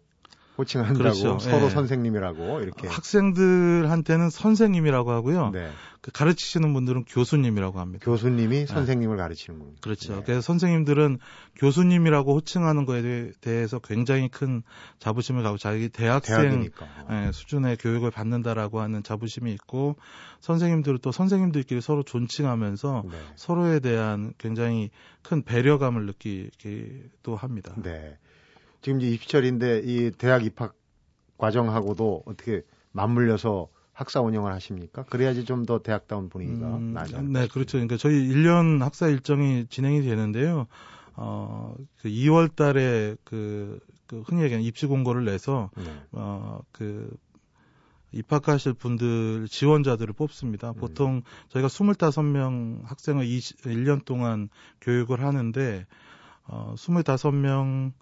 호칭한다고 0.57 0.99
그렇죠. 0.99 1.39
서로 1.39 1.61
네. 1.61 1.69
선생님이라고 1.69 2.61
이렇게 2.61 2.87
학생들한테는 2.87 4.29
선생님이라고 4.29 5.11
하고요. 5.11 5.49
네. 5.51 5.69
그 6.01 6.11
가르치시는 6.11 6.73
분들은 6.73 7.05
교수님이라고 7.05 7.79
합니다. 7.79 8.03
교수님이 8.05 8.59
네. 8.59 8.65
선생님을 8.65 9.17
가르치는 9.17 9.57
분. 9.57 9.75
그렇죠. 9.81 10.17
네. 10.17 10.23
그래서 10.23 10.41
선생님들은 10.41 11.17
교수님이라고 11.55 12.35
호칭하는 12.35 12.85
거에 12.85 13.31
대해서 13.41 13.79
굉장히 13.79 14.27
큰 14.27 14.63
자부심을 14.99 15.43
가지고 15.43 15.57
자기 15.57 15.89
대학생 15.89 16.69
네, 17.09 17.31
수준의 17.31 17.77
교육을 17.77 18.11
받는다라고 18.11 18.81
하는 18.81 19.01
자부심이 19.01 19.51
있고 19.53 19.95
선생님들은 20.41 20.99
또 21.01 21.11
선생님들끼리 21.11 21.81
서로 21.81 22.03
존칭하면서 22.03 23.03
네. 23.09 23.17
서로에 23.35 23.79
대한 23.79 24.33
굉장히 24.37 24.91
큰 25.21 25.41
배려감을 25.41 26.05
느끼기도 26.05 27.35
합니다. 27.37 27.73
네. 27.81 28.17
지금 28.83 29.01
이제 29.01 29.09
입시철인데 29.09 29.81
이 29.85 30.11
대학 30.11 30.45
입학 30.45 30.75
과정하고도 31.37 32.23
어떻게 32.25 32.61
맞물려서 32.91 33.69
학사 33.93 34.21
운영을 34.21 34.51
하십니까? 34.53 35.03
그래야지 35.03 35.45
좀 35.45 35.65
더 35.65 35.79
대학다운 35.79 36.29
분위기가 36.29 36.67
음, 36.75 36.95
않을까? 36.97 37.21
네, 37.21 37.47
그렇죠. 37.47 37.77
그러니까 37.77 37.97
저희 37.97 38.27
1년 38.27 38.79
학사 38.79 39.07
일정이 39.07 39.65
진행이 39.67 40.01
되는데요. 40.01 40.67
어, 41.15 41.75
그 42.01 42.09
2월 42.09 42.53
달에 42.53 43.15
그, 43.23 43.79
그 44.07 44.21
흔히 44.21 44.43
얘기하는 44.43 44.65
입시 44.65 44.85
공고를 44.85 45.23
내서 45.25 45.69
네. 45.77 45.83
어, 46.11 46.59
그 46.71 47.15
입학하실 48.11 48.73
분들 48.73 49.47
지원자들을 49.49 50.13
뽑습니다. 50.13 50.71
음. 50.71 50.75
보통 50.75 51.21
저희가 51.49 51.67
25명 51.67 52.83
학생을 52.83 53.25
20, 53.25 53.61
1년 53.61 54.03
동안 54.05 54.49
교육을 54.81 55.21
하는데 55.21 55.85
어 56.45 56.75
25명 56.77 57.93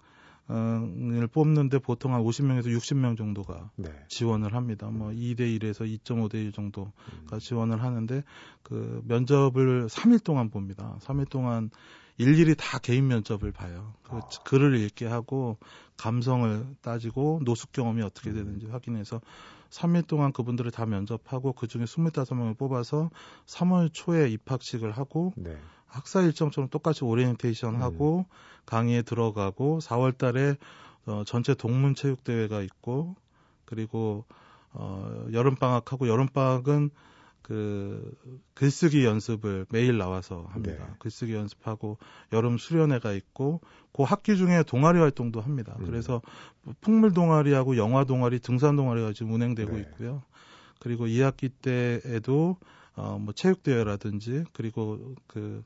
을 0.50 1.28
뽑는데 1.28 1.78
보통 1.78 2.14
한 2.14 2.22
50명에서 2.22 2.66
60명 2.66 3.16
정도가 3.16 3.70
네. 3.76 3.90
지원을 4.08 4.54
합니다. 4.54 4.90
뭐 4.90 5.10
2대 5.10 5.40
1에서 5.40 5.86
2.5대 5.86 6.34
1 6.34 6.52
정도가 6.52 6.90
음. 7.32 7.38
지원을 7.38 7.82
하는데 7.82 8.24
그 8.62 9.02
면접을 9.06 9.86
3일 9.86 10.22
동안 10.22 10.50
봅니다. 10.50 10.98
3일 11.00 11.28
동안 11.28 11.70
일일이 12.18 12.54
다 12.56 12.78
개인 12.78 13.06
면접을 13.06 13.52
봐요. 13.52 13.94
그 14.02 14.16
아. 14.16 14.28
글을 14.44 14.78
읽게 14.80 15.06
하고 15.06 15.58
감성을 15.96 16.66
따지고 16.82 17.40
노숙 17.44 17.72
경험이 17.72 18.02
어떻게 18.02 18.30
음. 18.30 18.34
되는지 18.34 18.66
음. 18.66 18.72
확인해서 18.72 19.20
3일 19.70 20.06
동안 20.06 20.32
그분들을 20.32 20.70
다 20.70 20.84
면접하고 20.84 21.54
그 21.54 21.66
중에 21.66 21.84
25명을 21.84 22.58
뽑아서 22.58 23.10
3월 23.46 23.90
초에 23.92 24.28
입학식을 24.28 24.92
하고 24.92 25.32
네. 25.36 25.56
학사 25.92 26.22
일정처럼 26.22 26.68
똑같이 26.70 27.04
오리엔테이션 27.04 27.76
하고 27.76 28.26
음. 28.28 28.34
강의에 28.66 29.02
들어가고 29.02 29.78
4월 29.80 30.16
달에 30.16 30.56
어, 31.06 31.22
전체 31.26 31.54
동문 31.54 31.94
체육 31.94 32.24
대회가 32.24 32.62
있고 32.62 33.16
그리고 33.64 34.24
어, 34.72 35.26
여름 35.32 35.54
방학하고 35.54 36.08
여름 36.08 36.28
방학은 36.28 36.90
그 37.42 38.14
글쓰기 38.54 39.04
연습을 39.04 39.66
매일 39.70 39.98
나와서 39.98 40.46
합니다. 40.50 40.86
네. 40.86 40.94
글쓰기 41.00 41.34
연습하고 41.34 41.98
여름 42.32 42.56
수련회가 42.56 43.12
있고 43.12 43.60
그 43.92 44.04
학기 44.04 44.36
중에 44.36 44.62
동아리 44.62 44.98
활동도 45.00 45.40
합니다. 45.40 45.76
음. 45.80 45.86
그래서 45.86 46.22
풍물 46.80 47.12
동아리하고 47.12 47.76
영화 47.76 48.04
동아리, 48.04 48.38
등산 48.38 48.76
동아리가 48.76 49.12
지금 49.12 49.32
운행되고 49.32 49.72
네. 49.72 49.80
있고요. 49.80 50.22
그리고 50.78 51.06
2학기 51.06 51.50
때에도 51.60 52.56
어뭐 52.94 53.32
체육 53.34 53.62
대회라든지 53.62 54.44
그리고 54.52 55.14
그 55.26 55.64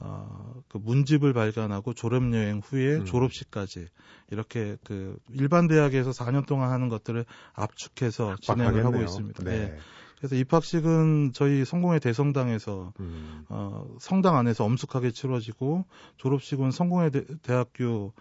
어, 0.00 0.62
그 0.68 0.78
문집을 0.78 1.32
발간하고 1.32 1.92
졸업 1.94 2.22
여행 2.32 2.60
후에 2.64 2.96
음. 2.96 3.04
졸업식까지 3.04 3.86
이렇게 4.30 4.76
그 4.84 5.18
일반 5.30 5.66
대학에서 5.66 6.10
4년 6.10 6.46
동안 6.46 6.70
하는 6.70 6.88
것들을 6.88 7.24
압축해서 7.54 8.36
진행을 8.40 8.84
하고 8.84 9.00
있습니다. 9.00 9.44
네. 9.44 9.50
네. 9.50 9.78
그래서 10.18 10.34
입학식은 10.34 11.32
저희 11.32 11.64
성공의 11.64 12.00
대성당에서 12.00 12.92
음. 12.98 13.44
어, 13.48 13.86
성당 14.00 14.36
안에서 14.36 14.64
엄숙하게 14.64 15.12
치러지고 15.12 15.84
졸업식은 16.16 16.72
성공의 16.72 17.10
대, 17.42 17.52
학교 17.52 18.12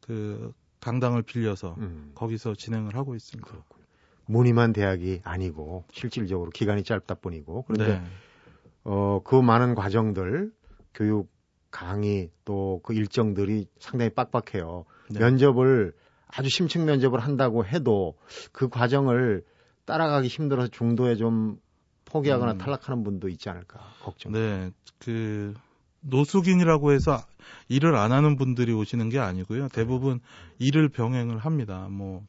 그 0.00 0.52
강당을 0.80 1.22
빌려서 1.22 1.74
음. 1.78 2.12
거기서 2.14 2.54
진행을 2.54 2.94
하고 2.94 3.14
있습니다. 3.16 3.50
그렇군요. 3.50 3.84
무늬만 4.26 4.72
대학이 4.72 5.22
아니고 5.24 5.84
실질적으로 5.92 6.50
기간이 6.50 6.84
짧다 6.84 7.16
뿐이고 7.16 7.64
그런데 7.66 7.98
네. 7.98 8.04
어, 8.84 9.20
그 9.24 9.34
많은 9.34 9.74
과정들 9.74 10.52
교육 10.94 11.30
강의 11.70 12.30
또 12.44 12.80
그 12.82 12.94
일정들이 12.94 13.66
상당히 13.78 14.10
빡빡해요. 14.10 14.84
네. 15.10 15.20
면접을 15.20 15.92
아주 16.26 16.48
심층 16.48 16.84
면접을 16.84 17.20
한다고 17.20 17.64
해도 17.64 18.16
그 18.52 18.68
과정을 18.68 19.44
따라가기 19.84 20.28
힘들어서 20.28 20.68
중도에 20.68 21.16
좀 21.16 21.58
포기하거나 22.04 22.52
음. 22.52 22.58
탈락하는 22.58 23.02
분도 23.04 23.28
있지 23.28 23.48
않을까 23.48 23.80
걱정. 24.02 24.32
네, 24.32 24.70
그 24.98 25.54
노숙인이라고 26.00 26.92
해서 26.92 27.18
일을 27.68 27.96
안 27.96 28.12
하는 28.12 28.36
분들이 28.36 28.72
오시는 28.72 29.08
게 29.08 29.18
아니고요. 29.18 29.68
대부분 29.68 30.20
일을 30.58 30.88
병행을 30.88 31.38
합니다. 31.38 31.88
뭐 31.90 32.22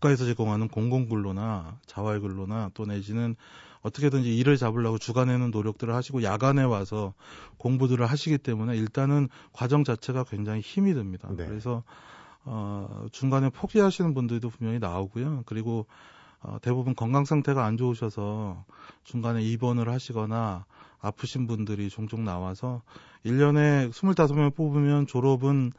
국가에서 0.00 0.24
제공하는 0.24 0.68
공공근로나 0.68 1.78
자활근로나 1.86 2.70
또 2.74 2.86
내지는 2.86 3.36
어떻게든지 3.82 4.36
일을 4.36 4.56
잡으려고 4.56 4.98
주간에는 4.98 5.50
노력들을 5.50 5.94
하시고 5.94 6.22
야간에 6.22 6.62
와서 6.62 7.14
공부들을 7.58 8.04
하시기 8.04 8.38
때문에 8.38 8.76
일단은 8.76 9.28
과정 9.52 9.84
자체가 9.84 10.24
굉장히 10.24 10.60
힘이 10.60 10.94
듭니다. 10.94 11.28
네. 11.36 11.46
그래서 11.46 11.82
어, 12.44 13.06
중간에 13.12 13.50
포기하시는 13.50 14.12
분들도 14.12 14.50
분명히 14.50 14.78
나오고요. 14.78 15.44
그리고 15.46 15.86
어, 16.42 16.58
대부분 16.60 16.94
건강 16.94 17.24
상태가 17.24 17.64
안 17.64 17.76
좋으셔서 17.76 18.64
중간에 19.04 19.42
입원을 19.42 19.90
하시거나 19.90 20.64
아프신 21.00 21.46
분들이 21.46 21.88
종종 21.88 22.24
나와서 22.24 22.82
1년에 23.24 23.90
25명 23.90 24.54
뽑으면 24.54 25.06
졸업은 25.06 25.72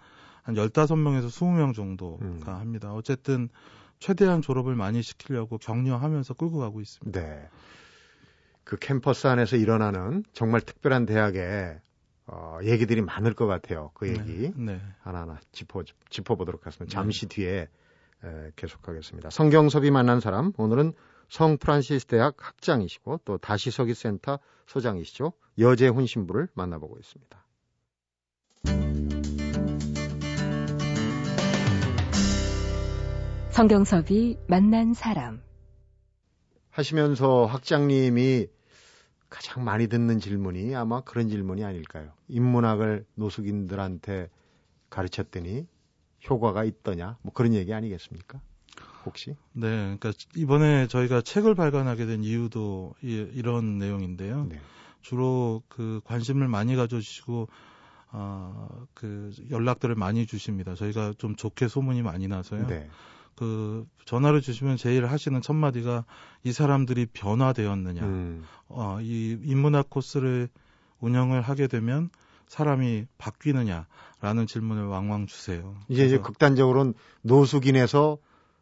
한 0.43 0.55
15명에서 0.55 1.27
20명 1.27 1.75
정도가 1.75 2.25
음. 2.25 2.41
합니다. 2.45 2.93
어쨌든 2.93 3.49
최대한 4.01 4.41
졸업을 4.41 4.75
많이 4.75 5.01
시키려고 5.01 5.57
격려하면서 5.59 6.33
끌고 6.33 6.57
가고 6.57 6.81
있습니다. 6.81 7.17
네. 7.17 7.47
그 8.63 8.77
캠퍼스 8.77 9.27
안에서 9.27 9.55
일어나는 9.55 10.23
정말 10.33 10.59
특별한 10.61 11.05
대학에 11.05 11.79
어, 12.25 12.59
얘기들이 12.63 13.01
많을 13.01 13.33
것 13.33 13.45
같아요. 13.45 13.91
그 13.93 14.05
네, 14.05 14.11
얘기 14.11 14.51
네, 14.55 14.73
네. 14.73 14.81
하나하나 15.01 15.39
짚어 15.51 15.83
짚어보도록 16.09 16.65
하겠습니다. 16.65 16.91
잠시 16.91 17.27
네. 17.27 17.35
뒤에 17.35 17.69
에, 18.23 18.51
계속하겠습니다. 18.55 19.29
성경섭이 19.29 19.91
만난 19.91 20.19
사람 20.19 20.51
오늘은 20.57 20.93
성 21.29 21.57
프란시스 21.57 22.07
대학 22.07 22.35
학장이시고 22.37 23.21
또 23.23 23.37
다시서기 23.37 23.93
센터 23.93 24.39
소장이시죠. 24.67 25.33
여재훈 25.59 26.05
신부를 26.07 26.47
만나보고 26.55 26.97
있습니다. 26.97 27.45
성경섭이 33.61 34.37
만난 34.47 34.95
사람 34.95 35.39
하시면서 36.71 37.45
학장님이 37.45 38.47
가장 39.29 39.63
많이 39.63 39.85
듣는 39.85 40.19
질문이 40.19 40.73
아마 40.73 41.01
그런 41.01 41.29
질문이 41.29 41.63
아닐까요? 41.63 42.11
인문학을 42.27 43.05
노숙인들한테 43.13 44.29
가르쳤더니 44.89 45.67
효과가 46.27 46.63
있더냐? 46.63 47.19
뭐 47.21 47.33
그런 47.33 47.53
얘기 47.53 47.71
아니겠습니까? 47.71 48.41
혹시? 49.05 49.35
네, 49.53 49.95
그러니까 49.99 50.11
이번에 50.35 50.87
저희가 50.87 51.21
책을 51.21 51.53
발간하게 51.53 52.07
된 52.07 52.23
이유도 52.23 52.95
이, 53.03 53.43
런 53.43 53.77
내용인데요. 53.77 54.47
네. 54.49 54.59
주로 55.01 55.61
그 55.67 56.01
관심을 56.05 56.47
많이 56.47 56.75
가져주시고 56.75 57.47
어, 58.13 58.87
그 58.95 59.31
연락들을 59.51 59.93
많이 59.93 60.25
주십니다. 60.25 60.73
저희가 60.73 61.13
좀 61.19 61.35
좋게 61.35 61.67
소문이 61.67 62.01
많이 62.01 62.27
나서요. 62.27 62.65
네. 62.65 62.89
그 63.35 63.85
전화를 64.05 64.41
주시면 64.41 64.77
제일 64.77 65.05
하시는 65.05 65.41
첫 65.41 65.53
마디가 65.53 66.05
이 66.43 66.51
사람들이 66.51 67.07
변화되었느냐. 67.07 68.01
음. 68.03 68.43
어, 68.67 68.99
이 69.01 69.37
인문학 69.43 69.89
코스를 69.89 70.49
운영을 70.99 71.41
하게 71.41 71.67
되면 71.67 72.09
사람이 72.47 73.05
바뀌느냐라는 73.17 74.45
질문을 74.47 74.85
왕왕 74.85 75.27
주세요. 75.27 75.75
이제 75.87 76.05
이제 76.05 76.17
극단적으로는 76.17 76.93
노숙인에서 77.21 78.17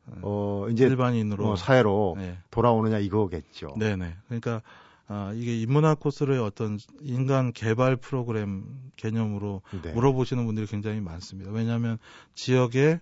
네. 0.05 0.19
어 0.21 0.67
이제 0.71 0.85
일반인으로 0.85 1.51
어, 1.51 1.55
사회로 1.55 2.15
네. 2.17 2.37
돌아오느냐 2.51 2.99
이거겠죠. 2.99 3.75
네 3.77 3.95
네. 3.95 4.15
그러니까 4.27 4.61
아, 5.07 5.33
이게 5.35 5.59
인문학 5.59 5.99
코스를 5.99 6.39
어떤 6.39 6.77
인간 7.01 7.51
개발 7.51 7.95
프로그램 7.95 8.63
개념으로 8.95 9.63
네. 9.81 9.91
물어보시는 9.91 10.45
분들이 10.45 10.67
굉장히 10.67 11.01
많습니다. 11.01 11.49
왜냐하면 11.51 11.97
지역에 12.35 13.01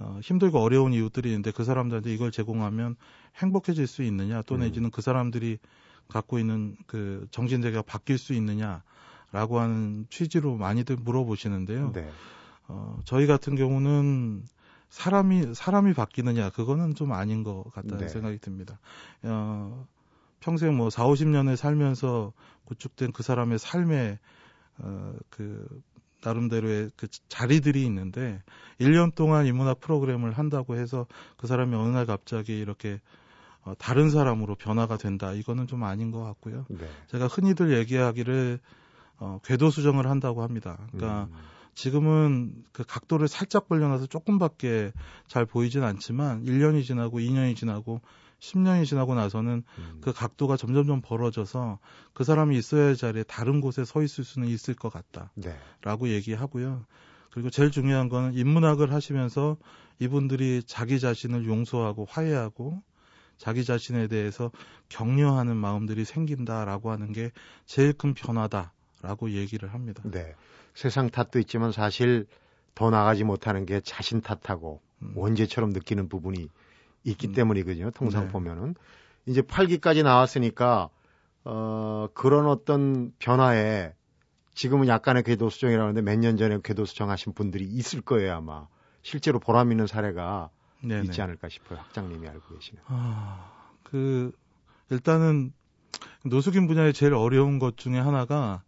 어, 0.00 0.20
힘들고 0.22 0.60
어려운 0.60 0.92
이웃들이 0.92 1.28
있는데 1.30 1.50
그 1.50 1.64
사람들한테 1.64 2.12
이걸 2.12 2.30
제공하면 2.30 2.96
행복해질 3.36 3.86
수 3.86 4.02
있느냐 4.02 4.42
또 4.42 4.54
음. 4.54 4.60
내지는 4.60 4.90
그 4.90 5.02
사람들이 5.02 5.58
갖고 6.08 6.38
있는 6.38 6.76
그 6.86 7.26
정신 7.30 7.62
세계가 7.62 7.82
바뀔 7.82 8.18
수 8.18 8.32
있느냐라고 8.32 9.58
하는 9.58 10.06
취지로 10.08 10.56
많이들 10.56 10.96
물어보시는데요. 10.96 11.92
네. 11.92 12.10
어, 12.68 12.98
저희 13.04 13.26
같은 13.26 13.56
경우는 13.56 14.44
사람이 14.88 15.54
사람이 15.54 15.92
바뀌느냐 15.92 16.50
그거는 16.50 16.94
좀 16.94 17.12
아닌 17.12 17.42
것 17.44 17.64
같다는 17.74 17.98
네. 17.98 18.08
생각이 18.08 18.38
듭니다. 18.38 18.78
어, 19.22 19.86
평생 20.40 20.76
뭐 20.76 20.88
4, 20.88 21.04
50년을 21.04 21.56
살면서 21.56 22.32
구축된 22.64 23.12
그 23.12 23.22
사람의 23.22 23.58
삶의 23.58 24.18
어, 24.78 25.14
그 25.30 25.66
나름대로의 26.22 26.90
그 26.96 27.06
자리들이 27.28 27.84
있는데 27.86 28.42
1년 28.80 29.14
동안 29.14 29.46
인문학 29.46 29.80
프로그램을 29.80 30.32
한다고 30.32 30.76
해서 30.76 31.06
그 31.36 31.46
사람이 31.46 31.74
어느 31.74 31.88
날 31.88 32.06
갑자기 32.06 32.58
이렇게 32.58 33.00
어, 33.62 33.74
다른 33.78 34.10
사람으로 34.10 34.54
변화가 34.54 34.96
된다. 34.96 35.32
이거는 35.32 35.66
좀 35.66 35.84
아닌 35.84 36.10
것 36.10 36.22
같고요. 36.22 36.64
네. 36.68 36.88
제가 37.08 37.26
흔히들 37.26 37.76
얘기하기를 37.78 38.60
어, 39.18 39.40
궤도 39.44 39.70
수정을 39.70 40.08
한다고 40.08 40.42
합니다. 40.42 40.78
그러니까 40.92 41.28
음. 41.30 41.36
지금은 41.74 42.64
그 42.72 42.84
각도를 42.84 43.28
살짝 43.28 43.68
벌려놔서 43.68 44.06
조금밖에 44.06 44.92
잘 45.26 45.44
보이진 45.44 45.84
않지만 45.84 46.44
1년이 46.44 46.84
지나고 46.84 47.18
2년이 47.18 47.56
지나고 47.56 48.00
10년이 48.40 48.86
지나고 48.86 49.14
나서는 49.14 49.64
음. 49.78 49.98
그 50.00 50.12
각도가 50.12 50.56
점점점 50.56 51.00
벌어져서 51.00 51.78
그 52.12 52.24
사람이 52.24 52.56
있어야 52.56 52.86
할 52.86 52.96
자리에 52.96 53.24
다른 53.24 53.60
곳에 53.60 53.84
서 53.84 54.02
있을 54.02 54.24
수는 54.24 54.48
있을 54.48 54.74
것 54.74 54.92
같다라고 54.92 56.06
네. 56.06 56.14
얘기하고요. 56.14 56.84
그리고 57.30 57.50
제일 57.50 57.70
중요한 57.70 58.08
거는 58.08 58.34
인문학을 58.34 58.92
하시면서 58.92 59.56
이분들이 59.98 60.62
자기 60.66 61.00
자신을 61.00 61.46
용서하고 61.46 62.06
화해하고 62.08 62.82
자기 63.36 63.64
자신에 63.64 64.08
대해서 64.08 64.50
격려하는 64.88 65.56
마음들이 65.56 66.04
생긴다라고 66.04 66.90
하는 66.90 67.12
게 67.12 67.30
제일 67.66 67.92
큰 67.92 68.14
변화다라고 68.14 69.30
얘기를 69.30 69.72
합니다. 69.72 70.02
네. 70.04 70.34
세상 70.74 71.10
탓도 71.10 71.38
있지만 71.40 71.72
사실 71.72 72.26
더 72.74 72.90
나가지 72.90 73.24
못하는 73.24 73.66
게 73.66 73.80
자신 73.80 74.20
탓하고 74.20 74.80
음. 75.02 75.12
원죄처럼 75.16 75.70
느끼는 75.70 76.08
부분이 76.08 76.48
있기 77.04 77.28
음. 77.28 77.32
때문이거든요. 77.32 77.90
통상 77.92 78.24
네. 78.24 78.28
보면은 78.28 78.74
이제 79.26 79.42
8기까지 79.42 80.02
나왔으니까 80.02 80.88
어 81.44 82.08
그런 82.14 82.46
어떤 82.46 83.12
변화에 83.18 83.94
지금은 84.54 84.88
약간의 84.88 85.22
궤도 85.22 85.48
수정이라는데 85.50 86.02
몇 86.02 86.16
년 86.18 86.36
전에 86.36 86.58
궤도 86.64 86.84
수정하신 86.84 87.32
분들이 87.32 87.64
있을 87.64 88.00
거예요 88.00 88.34
아마 88.34 88.66
실제로 89.02 89.38
보람 89.38 89.70
있는 89.70 89.86
사례가 89.86 90.50
네네. 90.82 91.04
있지 91.04 91.22
않을까 91.22 91.48
싶어요 91.48 91.78
학장님이 91.78 92.28
알고 92.28 92.54
계시는. 92.54 92.82
아 92.86 93.54
그 93.84 94.32
일단은 94.90 95.52
노숙인 96.24 96.66
분야에 96.66 96.92
제일 96.92 97.14
어려운 97.14 97.58
것 97.58 97.76
중에 97.78 97.98
하나가 97.98 98.62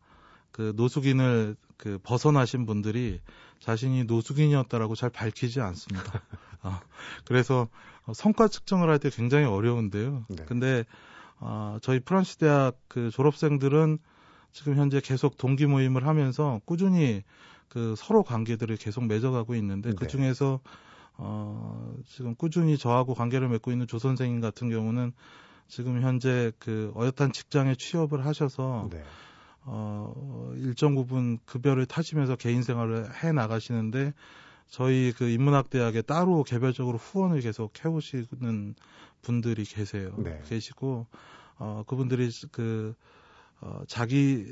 그 0.52 0.72
노숙인을 0.76 1.56
그 1.76 1.98
벗어나신 2.02 2.64
분들이 2.66 3.20
자신이 3.58 4.04
노숙인이었다라고 4.04 4.94
잘 4.94 5.10
밝히지 5.10 5.60
않습니다. 5.60 6.22
어, 6.62 6.78
그래서 7.24 7.68
성과 8.12 8.48
측정을 8.48 8.88
할 8.88 8.98
때 8.98 9.10
굉장히 9.10 9.44
어려운데요. 9.44 10.24
네. 10.28 10.44
근데 10.46 10.84
어, 11.38 11.78
저희 11.80 12.00
프란시스 12.00 12.36
대학 12.38 12.76
그 12.88 13.10
졸업생들은 13.10 13.98
지금 14.52 14.76
현재 14.76 15.00
계속 15.00 15.36
동기 15.36 15.66
모임을 15.66 16.06
하면서 16.06 16.60
꾸준히 16.64 17.22
그 17.68 17.94
서로 17.96 18.22
관계들을 18.22 18.76
계속 18.76 19.06
맺어가고 19.06 19.54
있는데 19.54 19.90
네. 19.90 19.96
그 19.96 20.06
중에서 20.08 20.60
어, 21.16 21.94
지금 22.06 22.34
꾸준히 22.34 22.76
저하고 22.76 23.14
관계를 23.14 23.48
맺고 23.48 23.70
있는 23.70 23.86
조 23.86 23.98
선생님 23.98 24.40
같은 24.40 24.70
경우는 24.70 25.12
지금 25.68 26.02
현재 26.02 26.50
그 26.58 26.92
어엿한 26.96 27.32
직장에 27.32 27.76
취업을 27.76 28.26
하셔서 28.26 28.88
네. 28.90 29.02
어, 29.64 30.52
일정 30.56 30.94
부분 30.94 31.38
급여를 31.44 31.86
타시면서 31.86 32.36
개인 32.36 32.62
생활을 32.62 33.22
해 33.22 33.32
나가시는데 33.32 34.12
저희 34.70 35.12
그 35.16 35.28
인문학대학에 35.28 36.02
따로 36.02 36.44
개별적으로 36.44 36.96
후원을 36.96 37.40
계속 37.40 37.72
해오시는 37.84 38.76
분들이 39.20 39.64
계세요. 39.64 40.14
네. 40.18 40.40
계시고 40.46 41.06
어, 41.58 41.82
그분들이 41.86 42.30
그 42.52 42.94
어, 43.60 43.82
자기 43.86 44.46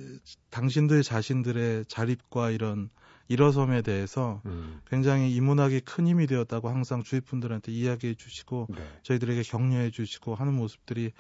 당신들 0.51 1.03
자신들의 1.03 1.87
자립과 1.87 2.51
이런 2.51 2.91
일어섬에 3.29 3.83
대해서 3.83 4.43
음. 4.47 4.81
굉장히 4.89 5.35
인문학이 5.35 5.81
큰 5.81 6.07
힘이 6.07 6.27
되었다고 6.27 6.69
항상 6.69 7.03
주위 7.03 7.21
분들한테 7.21 7.73
이야기해 7.73 8.15
주시고 8.15 8.69
네. 8.71 8.77
저희들에게 9.03 9.43
격려해 9.43 9.91
주시고 9.91 10.35
하는 10.35 10.55
모습들이 10.55 11.13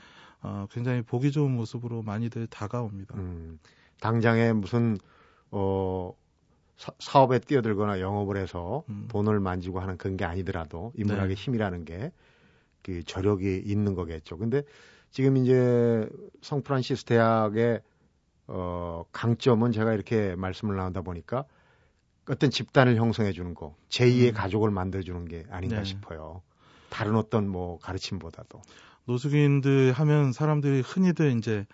어, 0.42 0.66
굉장히 0.70 1.02
보기 1.02 1.30
좋은 1.30 1.50
모습으로 1.52 2.02
많이들 2.02 2.46
다가옵니다. 2.48 3.14
음. 3.16 3.58
당장에 4.00 4.52
무슨 4.52 4.98
어 5.50 6.12
사, 6.79 7.21
업에 7.21 7.38
뛰어들거나 7.41 8.01
영업을 8.01 8.38
해서 8.38 8.85
음. 8.88 9.09
돈을 9.11 9.41
만지고 9.41 9.81
하는 9.81 9.99
그런 9.99 10.17
게 10.17 10.25
아니더라도 10.25 10.93
인문학의 10.97 11.37
네. 11.37 11.43
힘이라는 11.43 11.85
게 11.85 12.12
그 12.88 13.03
저력이 13.05 13.62
있는 13.67 13.95
거겠죠. 13.95 14.38
근데 14.38 14.62
지금 15.11 15.37
이제 15.37 16.09
성프란시스 16.41 17.05
대학의 17.05 17.83
어 18.47 19.05
강점은 19.12 19.73
제가 19.73 19.93
이렇게 19.93 20.35
말씀을 20.37 20.77
나누다 20.77 21.03
보니까 21.03 21.45
어떤 22.31 22.51
집단을 22.51 22.97
형성해 22.97 23.33
주는 23.33 23.55
거, 23.55 23.77
제2의 23.91 24.29
음. 24.31 24.35
가족을 24.35 24.71
만들어 24.71 25.03
주는 25.03 25.27
게 25.27 25.45
아닌가 25.51 25.79
네. 25.79 25.85
싶어요. 25.85 26.41
다른 26.88 27.14
어떤 27.17 27.47
뭐 27.47 27.79
가르침보다도. 27.79 28.62
노숙인들 29.05 29.93
하면 29.93 30.33
사람들이 30.33 30.81
흔히들 30.81 31.37
이제 31.37 31.67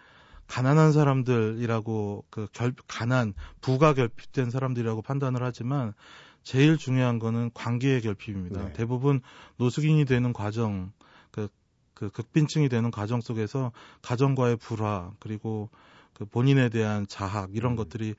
가난한 0.46 0.92
사람들이라고 0.92 2.24
그 2.30 2.46
결, 2.52 2.74
가난 2.86 3.34
부가 3.60 3.94
결핍된 3.94 4.50
사람들이라고 4.50 5.02
판단을 5.02 5.42
하지만 5.42 5.94
제일 6.42 6.76
중요한 6.76 7.18
거는 7.18 7.50
관계의 7.54 8.02
결핍입니다. 8.02 8.64
네. 8.66 8.72
대부분 8.74 9.20
노숙인이 9.56 10.04
되는 10.04 10.32
과정, 10.32 10.92
그, 11.30 11.48
그 11.94 12.10
극빈층이 12.10 12.68
되는 12.68 12.90
과정 12.90 13.20
속에서 13.20 13.72
가정과의 14.02 14.56
불화 14.56 15.12
그리고 15.20 15.70
그 16.12 16.24
본인에 16.24 16.68
대한 16.68 17.06
자학 17.08 17.54
이런 17.54 17.72
음. 17.72 17.76
것들이 17.76 18.14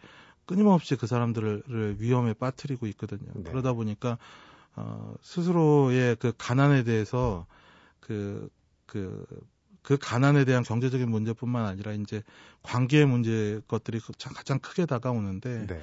끊임없이 0.46 0.96
그 0.96 1.08
사람들을 1.08 1.96
위험에 2.00 2.34
빠뜨리고 2.34 2.88
있거든요. 2.88 3.32
네. 3.36 3.44
그러다 3.44 3.74
보니까 3.74 4.18
어, 4.76 5.16
스스로의 5.22 6.18
그 6.18 6.34
가난에 6.38 6.84
대해서 6.84 7.46
그, 8.00 8.50
그 8.86 9.26
그 9.86 9.98
가난에 10.02 10.46
대한 10.46 10.64
경제적인 10.64 11.10
문제뿐만 11.10 11.64
아니라 11.64 11.94
이제 11.94 12.24
관계의 12.64 13.06
문제 13.06 13.62
것들이 13.68 14.00
그 14.00 14.14
가장 14.34 14.58
크게 14.58 14.88
다가오는데 14.88 15.68
네. 15.68 15.82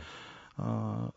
어, 0.56 1.08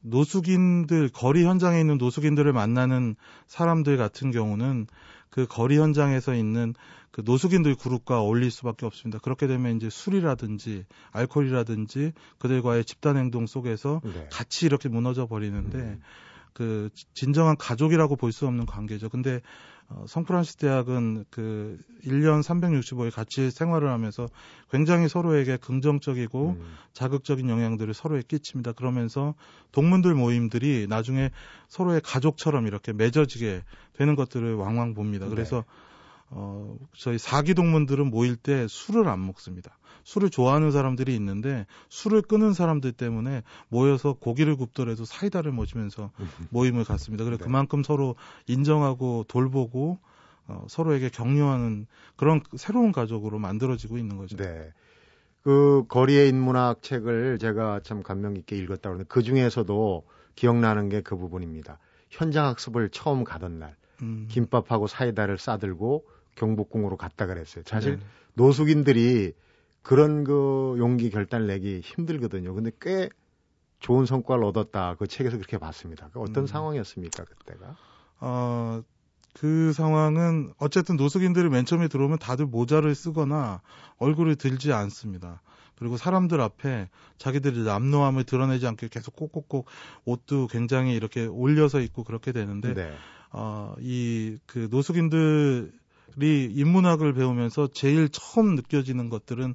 노숙인들 0.00 1.10
거리 1.10 1.44
현장에 1.44 1.78
있는 1.78 1.98
노숙인들을 1.98 2.50
만나는 2.54 3.14
사람들 3.46 3.98
같은 3.98 4.30
경우는 4.30 4.86
그 5.28 5.46
거리 5.46 5.76
현장에서 5.76 6.34
있는 6.34 6.74
그 7.10 7.20
노숙인들 7.26 7.74
그룹과 7.74 8.22
어울릴 8.22 8.50
수밖에 8.50 8.86
없습니다. 8.86 9.18
그렇게 9.18 9.46
되면 9.46 9.76
이제 9.76 9.90
술이라든지 9.90 10.86
알코올이라든지 11.12 12.12
그들과의 12.38 12.86
집단 12.86 13.18
행동 13.18 13.46
속에서 13.46 14.00
네. 14.02 14.28
같이 14.32 14.64
이렇게 14.64 14.88
무너져 14.88 15.26
버리는데 15.26 15.78
음. 15.78 16.00
그 16.54 16.88
진정한 17.12 17.56
가족이라고 17.58 18.16
볼 18.16 18.32
수 18.32 18.46
없는 18.46 18.64
관계죠. 18.64 19.10
근데 19.10 19.42
어, 19.90 20.04
성프란시스 20.06 20.56
대학은 20.56 21.24
그 21.30 21.78
1년 22.04 22.42
365일 22.42 23.12
같이 23.12 23.50
생활을 23.50 23.88
하면서 23.90 24.28
굉장히 24.70 25.08
서로에게 25.08 25.56
긍정적이고 25.56 26.50
음. 26.50 26.74
자극적인 26.92 27.48
영향들을 27.48 27.92
서로에 27.92 28.22
끼칩니다. 28.26 28.72
그러면서 28.72 29.34
동문들 29.72 30.14
모임들이 30.14 30.86
나중에 30.88 31.30
서로의 31.68 32.00
가족처럼 32.02 32.66
이렇게 32.66 32.92
맺어지게 32.92 33.62
되는 33.94 34.14
것들을 34.14 34.54
왕왕 34.54 34.94
봅니다. 34.94 35.28
그래서 35.28 35.56
네. 35.56 35.89
어, 36.30 36.76
저희 36.96 37.18
사기 37.18 37.54
동문들은 37.54 38.08
모일 38.10 38.36
때 38.36 38.66
술을 38.68 39.08
안 39.08 39.24
먹습니다. 39.26 39.76
술을 40.04 40.30
좋아하는 40.30 40.70
사람들이 40.70 41.14
있는데 41.16 41.66
술을 41.88 42.22
끊은 42.22 42.52
사람들 42.52 42.92
때문에 42.92 43.42
모여서 43.68 44.14
고기를 44.14 44.56
굽더라도 44.56 45.04
사이다를 45.04 45.52
마시면서 45.52 46.10
모임을 46.50 46.84
갖습니다. 46.84 47.24
그래서 47.24 47.40
네. 47.40 47.44
그만큼 47.44 47.82
서로 47.82 48.16
인정하고 48.46 49.24
돌보고 49.28 49.98
어, 50.46 50.64
서로에게 50.68 51.10
격려하는 51.10 51.86
그런 52.16 52.40
새로운 52.56 52.92
가족으로 52.92 53.38
만들어지고 53.38 53.98
있는 53.98 54.16
거죠. 54.16 54.36
네. 54.36 54.72
그 55.42 55.84
거리의 55.88 56.28
인문학 56.28 56.82
책을 56.82 57.38
제가 57.38 57.80
참 57.82 58.02
감명 58.02 58.34
깊게 58.34 58.56
읽었다 58.56 58.82
그러는데 58.90 59.06
그 59.08 59.22
중에서도 59.22 60.04
기억나는 60.34 60.88
게 60.88 61.02
그 61.02 61.16
부분입니다. 61.16 61.78
현장 62.08 62.46
학습을 62.46 62.90
처음 62.90 63.24
가던 63.24 63.58
날 63.58 63.76
음. 64.02 64.26
김밥하고 64.30 64.86
사이다를 64.86 65.38
싸들고 65.38 66.04
경복궁으로 66.36 66.96
갔다 66.96 67.26
그랬어요. 67.26 67.64
사실 67.66 67.98
네. 67.98 68.04
노숙인들이 68.34 69.32
그런 69.82 70.24
그 70.24 70.76
용기 70.78 71.10
결단을 71.10 71.46
내기 71.46 71.80
힘들거든요. 71.80 72.54
근데 72.54 72.70
꽤 72.80 73.08
좋은 73.78 74.04
성과를 74.06 74.44
얻었다. 74.44 74.94
그 74.98 75.06
책에서 75.06 75.36
그렇게 75.36 75.58
봤습니다. 75.58 76.10
그 76.12 76.20
어떤 76.20 76.44
음. 76.44 76.46
상황이었습니까, 76.46 77.24
그때가? 77.24 77.76
어, 78.20 78.82
그 79.34 79.72
상황은 79.72 80.52
어쨌든 80.58 80.96
노숙인들이 80.96 81.48
맨 81.48 81.64
처음에 81.64 81.88
들어오면 81.88 82.18
다들 82.18 82.46
모자를 82.46 82.94
쓰거나 82.94 83.62
얼굴을 83.98 84.36
들지 84.36 84.72
않습니다. 84.72 85.40
그리고 85.76 85.96
사람들 85.96 86.42
앞에 86.42 86.90
자기들의 87.16 87.64
남노함을 87.64 88.24
드러내지 88.24 88.66
않게 88.66 88.88
계속 88.88 89.16
꼭꼭꼭 89.16 89.64
옷도 90.04 90.46
굉장히 90.48 90.94
이렇게 90.94 91.24
올려서 91.24 91.80
입고 91.80 92.04
그렇게 92.04 92.32
되는데 92.32 92.74
네. 92.74 92.92
어, 93.32 93.74
이 93.80 94.38
그 94.46 94.68
노숙인들 94.70 95.72
이 96.20 96.52
인문학을 96.54 97.14
배우면서 97.14 97.68
제일 97.68 98.08
처음 98.08 98.54
느껴지는 98.54 99.10
것들은 99.10 99.54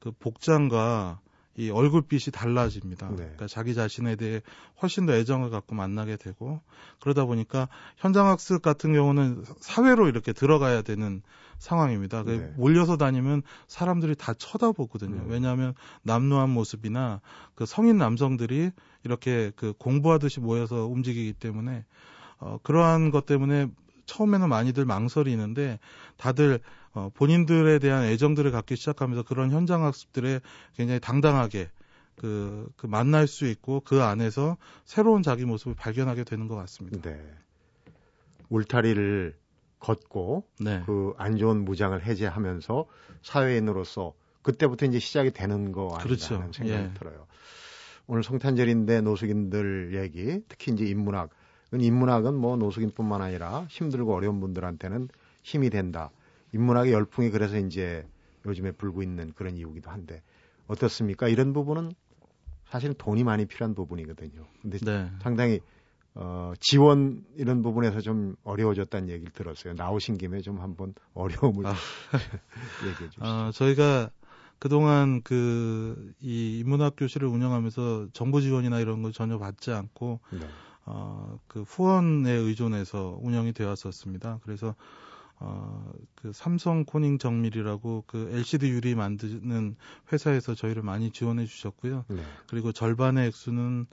그 0.00 0.12
복장과 0.12 1.20
이 1.56 1.70
얼굴빛이 1.70 2.32
달라집니다. 2.32 3.10
네. 3.10 3.16
그러니까 3.16 3.46
자기 3.46 3.74
자신에 3.74 4.16
대해 4.16 4.42
훨씬 4.82 5.06
더 5.06 5.14
애정을 5.14 5.50
갖고 5.50 5.74
만나게 5.74 6.16
되고 6.16 6.60
그러다 7.00 7.26
보니까 7.26 7.68
현장 7.96 8.26
학습 8.26 8.60
같은 8.60 8.92
경우는 8.92 9.44
사회로 9.60 10.08
이렇게 10.08 10.32
들어가야 10.32 10.82
되는 10.82 11.22
상황입니다. 11.58 12.24
그 12.24 12.30
네. 12.30 12.52
몰려서 12.56 12.96
다니면 12.96 13.42
사람들이 13.68 14.16
다 14.16 14.34
쳐다보거든요. 14.34 15.22
음. 15.22 15.26
왜냐하면 15.28 15.74
남루한 16.02 16.50
모습이나 16.50 17.20
그 17.54 17.66
성인 17.66 17.98
남성들이 17.98 18.72
이렇게 19.04 19.52
그 19.54 19.72
공부하듯이 19.78 20.40
모여서 20.40 20.86
움직이기 20.86 21.34
때문에 21.34 21.84
어, 22.38 22.58
그러한 22.64 23.12
것 23.12 23.26
때문에 23.26 23.68
처음에는 24.06 24.48
많이들 24.48 24.84
망설이는데 24.84 25.78
다들 26.16 26.60
어, 26.92 27.10
본인들에 27.14 27.78
대한 27.80 28.04
애정들을 28.04 28.50
갖기 28.50 28.76
시작하면서 28.76 29.24
그런 29.24 29.50
현장 29.50 29.84
학습들에 29.84 30.40
굉장히 30.76 31.00
당당하게 31.00 31.68
그, 32.16 32.68
그 32.76 32.86
만날 32.86 33.26
수 33.26 33.46
있고 33.46 33.80
그 33.80 34.02
안에서 34.02 34.56
새로운 34.84 35.22
자기 35.22 35.44
모습을 35.44 35.74
발견하게 35.74 36.24
되는 36.24 36.46
것 36.46 36.54
같습니다. 36.56 37.10
네. 37.10 37.20
울타리를 38.48 39.36
걷고 39.80 40.46
네. 40.60 40.82
그안 40.86 41.36
좋은 41.36 41.64
무장을 41.64 42.00
해제하면서 42.04 42.86
사회인으로서 43.22 44.14
그때부터 44.42 44.86
이제 44.86 44.98
시작이 44.98 45.32
되는 45.32 45.72
거 45.72 45.88
아닌가 45.88 46.02
그렇죠. 46.04 46.36
하는 46.36 46.52
생각이 46.52 46.82
예. 46.84 46.94
들어요. 46.94 47.26
오늘 48.06 48.22
성탄절인데 48.22 49.00
노숙인들 49.00 49.94
얘기, 49.94 50.40
특히 50.48 50.72
이제 50.72 50.84
인문학 50.84 51.30
인문학은 51.72 52.34
뭐 52.34 52.56
노숙인뿐만 52.56 53.20
아니라 53.22 53.66
힘들고 53.68 54.14
어려운 54.14 54.40
분들한테는 54.40 55.08
힘이 55.42 55.70
된다. 55.70 56.10
인문학의 56.52 56.92
열풍이 56.92 57.30
그래서 57.30 57.58
이제 57.58 58.06
요즘에 58.46 58.72
불고 58.72 59.02
있는 59.02 59.32
그런 59.34 59.56
이유기도 59.56 59.90
한데 59.90 60.22
어떻습니까? 60.66 61.28
이런 61.28 61.52
부분은 61.52 61.92
사실은 62.68 62.94
돈이 62.96 63.24
많이 63.24 63.46
필요한 63.46 63.74
부분이거든요. 63.74 64.46
근데 64.62 64.78
네. 64.78 65.10
상당히 65.20 65.60
어, 66.14 66.52
지원 66.60 67.24
이런 67.36 67.62
부분에서 67.62 68.00
좀 68.00 68.36
어려워졌다는 68.44 69.08
얘기를 69.08 69.32
들었어요. 69.32 69.74
나오신 69.74 70.16
김에 70.16 70.40
좀 70.40 70.60
한번 70.60 70.94
어려움을 71.14 71.66
아. 71.66 71.74
얘기해 72.86 73.10
주시죠. 73.10 73.24
아, 73.24 73.50
저희가 73.52 74.10
그동안 74.60 75.22
그 75.22 76.12
이 76.20 76.58
인문학 76.60 76.94
교실을 76.96 77.28
운영하면서 77.28 78.08
정부 78.12 78.40
지원이나 78.40 78.80
이런 78.80 79.02
걸 79.02 79.12
전혀 79.12 79.38
받지 79.38 79.70
않고 79.72 80.20
네. 80.30 80.46
어, 80.86 81.38
그 81.46 81.62
후원에 81.62 82.30
의존해서 82.30 83.18
운영이 83.20 83.52
되었었습니다. 83.52 84.40
그래서 84.42 84.74
어, 85.40 85.92
그 86.14 86.32
삼성 86.32 86.84
코닝 86.84 87.18
정밀이라고 87.18 88.04
그 88.06 88.30
LCD 88.32 88.70
유리 88.70 88.94
만드는 88.94 89.76
회사에서 90.12 90.54
저희를 90.54 90.82
많이 90.82 91.10
지원해 91.10 91.44
주셨고요. 91.46 92.04
네. 92.08 92.22
그리고 92.48 92.72
절반의 92.72 93.28
액수는 93.28 93.86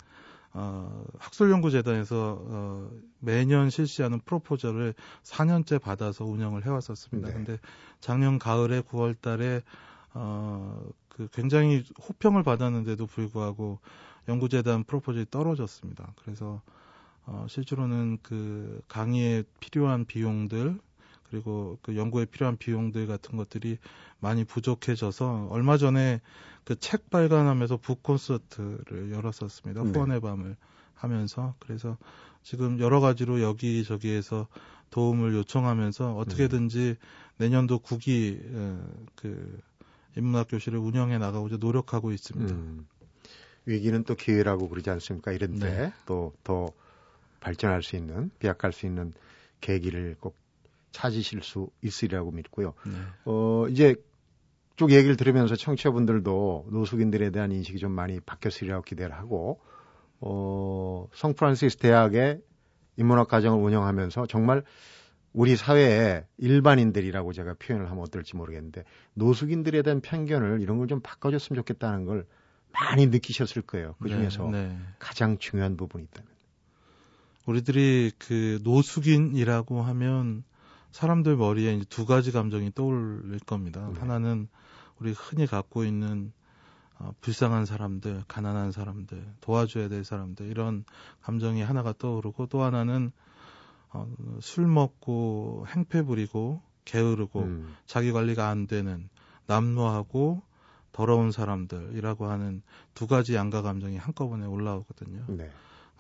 어, 0.54 1.06
학술연구재단에서 1.18 2.40
어, 2.42 2.92
매년 3.20 3.70
실시하는 3.70 4.20
프로포저를 4.20 4.94
4년째 5.24 5.82
받아서 5.82 6.26
운영을 6.26 6.66
해왔었습니다. 6.66 7.30
네. 7.30 7.34
근데 7.34 7.60
작년 8.00 8.38
가을에 8.38 8.82
9월 8.82 9.20
달에 9.20 9.62
어, 10.14 10.84
그 11.08 11.28
굉장히 11.32 11.84
호평을 12.08 12.44
받았는데도 12.44 13.06
불구하고 13.08 13.80
연구재단 14.28 14.84
프로포저이 14.84 15.26
떨어졌습니다. 15.32 16.14
그래서 16.22 16.62
어, 17.26 17.46
실제로는 17.50 18.20
그 18.22 18.82
강의에 18.88 19.44
필요한 19.60 20.06
비용들 20.06 20.80
그리고 21.30 21.78
그 21.82 21.96
연구에 21.96 22.26
필요한 22.26 22.58
비용들 22.58 23.08
같은 23.08 23.38
것들이 23.38 23.78
많이 24.20 24.44
부족해져서 24.44 25.48
얼마 25.50 25.78
전에 25.78 26.20
그 26.64 26.76
책 26.76 27.10
발간하면서 27.10 27.78
북 27.78 28.04
콘서트를 28.04 29.12
열었었습니다. 29.12 29.84
네. 29.84 29.90
후원의 29.90 30.22
밤을 30.22 30.56
하면서 30.94 31.56
그래서 31.60 31.98
지금 32.44 32.80
여러 32.80 33.00
가지로 33.00 33.42
여기저기에서 33.42 34.48
도움을 34.90 35.34
요청하면서 35.34 36.16
어떻게든지 36.16 36.96
내년도 37.38 37.80
국기 37.80 38.40
그 39.16 39.60
인문학 40.16 40.48
교실을 40.50 40.78
운영해 40.80 41.18
나가고자 41.18 41.58
노력하고 41.60 42.12
있습니다. 42.12 42.54
음. 42.54 42.88
위기는 43.66 44.04
또 44.04 44.16
기회라고 44.16 44.70
그러지 44.70 44.90
않습니까? 44.90 45.32
이런데 45.32 45.94
또더 46.06 46.66
네. 46.68 46.81
발전할 47.42 47.84
수 47.84 47.98
있는 47.98 48.32
비약할 48.40 48.72
수 48.72 48.86
있는 48.86 49.12
계기를 49.60 50.16
꼭 50.22 50.38
찾으실 50.92 51.44
수 51.44 51.70
있으리라고 51.82 52.32
믿고요. 52.32 52.74
네. 52.86 52.94
어 53.26 53.66
이제 53.70 53.96
쭉 54.78 54.92
얘기를 54.92 55.16
들으면서 55.18 55.56
청취자분들도 55.56 56.68
노숙인들에 56.72 57.32
대한 57.32 57.52
인식이 57.52 57.78
좀 57.80 57.92
많이 57.92 58.20
바뀌었으리라고 58.22 58.84
기대를 58.84 59.14
하고 59.16 59.60
어 60.20 61.08
성프란시스 61.14 61.78
대학의 61.78 62.42
인문학 62.98 63.28
과정을 63.28 63.64
운영하면서 63.64 64.28
정말 64.28 64.64
우리 65.34 65.56
사회의 65.56 66.26
일반인들이라고 66.38 67.32
제가 67.32 67.56
표현을 67.58 67.90
하면 67.90 68.04
어떨지 68.04 68.36
모르겠는데 68.36 68.84
노숙인들에 69.14 69.82
대한 69.82 70.02
편견을 70.02 70.62
이런 70.62 70.78
걸 70.78 70.88
좀 70.88 71.00
바꿔줬으면 71.02 71.58
좋겠다는 71.62 72.06
걸 72.06 72.26
많이 72.74 73.08
느끼셨을 73.08 73.62
거예요. 73.62 73.96
그 74.00 74.08
네, 74.10 74.16
중에서 74.16 74.50
네, 74.50 74.68
네. 74.68 74.78
가장 75.00 75.38
중요한 75.38 75.78
부분이 75.78 76.04
있다면. 76.06 76.30
우리들이 77.46 78.12
그 78.18 78.60
노숙인이라고 78.64 79.82
하면 79.82 80.44
사람들 80.92 81.38
머리에 81.38 81.74
이제 81.74 81.86
두 81.90 82.06
가지 82.06 82.32
감정이 82.32 82.72
떠올릴 82.74 83.40
겁니다. 83.40 83.90
네. 83.94 84.00
하나는 84.00 84.48
우리 85.00 85.12
흔히 85.12 85.48
갖고 85.48 85.84
있는 85.84 86.32
어, 87.00 87.14
불쌍한 87.22 87.66
사람들, 87.66 88.24
가난한 88.28 88.72
사람들, 88.72 89.26
도와줘야 89.42 89.90
될 89.90 90.04
사람들 90.04 90.48
이런 90.48 90.86
감정이 91.22 91.64
하나가 91.64 91.94
떠오르고 91.98 92.48
또 92.48 92.62
하나는 92.62 93.12
어, 93.90 94.08
술 94.40 94.68
먹고 94.68 95.66
행패 95.70 96.04
부리고 96.04 96.62
게으르고 96.86 97.42
음. 97.42 97.76
자기 97.86 98.12
관리가 98.12 98.50
안 98.50 98.68
되는 98.68 99.10
남노하고 99.48 100.44
더러운 100.92 101.32
사람들이라고 101.32 102.28
하는 102.28 102.62
두 102.94 103.08
가지 103.08 103.34
양가 103.34 103.62
감정이 103.62 103.98
한꺼번에 103.98 104.46
올라오거든요. 104.46 105.26
네. 105.30 105.50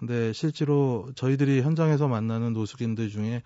근데 0.02 0.34
실제로 0.34 1.12
저희들이 1.14 1.62
현장에서 1.62 2.08
만나는 2.08 2.54
노숙인들 2.54 3.10
중에 3.10 3.44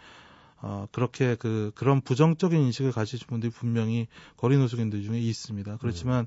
어, 0.62 0.88
그렇게 0.94 1.36
그, 1.36 1.74
그런 1.76 2.00
부정적인 2.00 2.58
인식을 2.58 2.94
가지신 2.94 3.28
분들이 3.28 3.52
분명히 3.52 4.08
거리 4.38 4.58
노숙인들 4.58 5.04
중에 5.04 5.20
있습니다. 5.20 5.78
그렇지만 5.82 6.22
음. 6.22 6.26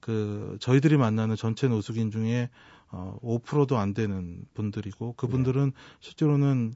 그, 0.00 0.58
저희들이 0.60 0.98
만나는 0.98 1.34
전체 1.34 1.66
노숙인 1.66 2.10
중에 2.10 2.50
어, 2.90 3.18
5%도 3.22 3.78
안 3.78 3.94
되는 3.94 4.44
분들이고 4.52 5.14
그분들은 5.14 5.70
네. 5.70 5.72
실제로는 6.00 6.74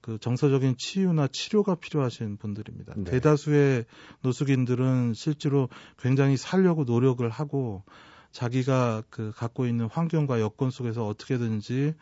그 0.00 0.18
정서적인 0.18 0.76
치유나 0.78 1.26
치료가 1.32 1.74
필요하신 1.74 2.36
분들입니다. 2.36 2.94
네. 2.98 3.04
대다수의 3.04 3.84
노숙인들은 4.22 5.14
실제로 5.14 5.68
굉장히 5.98 6.36
살려고 6.36 6.84
노력을 6.84 7.28
하고 7.28 7.82
자기가 8.30 9.02
그 9.10 9.32
갖고 9.34 9.66
있는 9.66 9.86
환경과 9.86 10.40
여건 10.40 10.70
속에서 10.70 11.04
어떻게든지 11.06 11.94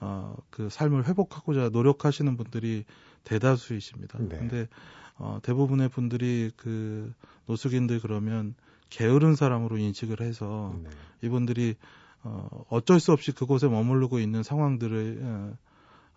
어, 0.00 0.36
그 0.50 0.68
삶을 0.68 1.06
회복하고자 1.06 1.70
노력하시는 1.70 2.36
분들이 2.36 2.84
대다수이십니다. 3.24 4.18
네. 4.20 4.28
근데 4.28 4.68
어, 5.16 5.38
대부분의 5.42 5.88
분들이 5.88 6.50
그 6.56 7.12
노숙인들 7.46 8.00
그러면 8.00 8.54
게으른 8.90 9.34
사람으로 9.34 9.78
인식을 9.78 10.20
해서 10.20 10.78
네. 10.82 10.90
이분들이 11.22 11.74
어, 12.22 12.64
어쩔 12.68 13.00
수 13.00 13.12
없이 13.12 13.32
그곳에 13.32 13.68
머무르고 13.68 14.18
있는 14.18 14.42
상황들을 14.42 15.20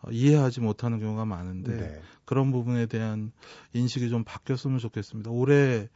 어, 0.02 0.12
이해하지 0.12 0.62
못하는 0.62 1.00
경우가 1.00 1.26
많은데 1.26 1.76
네. 1.76 2.02
그런 2.26 2.52
부분에 2.52 2.86
대한 2.86 3.32
인식이 3.74 4.10
좀 4.10 4.24
바뀌었으면 4.24 4.80
좋겠습니다. 4.80 5.32
올해 5.32 5.90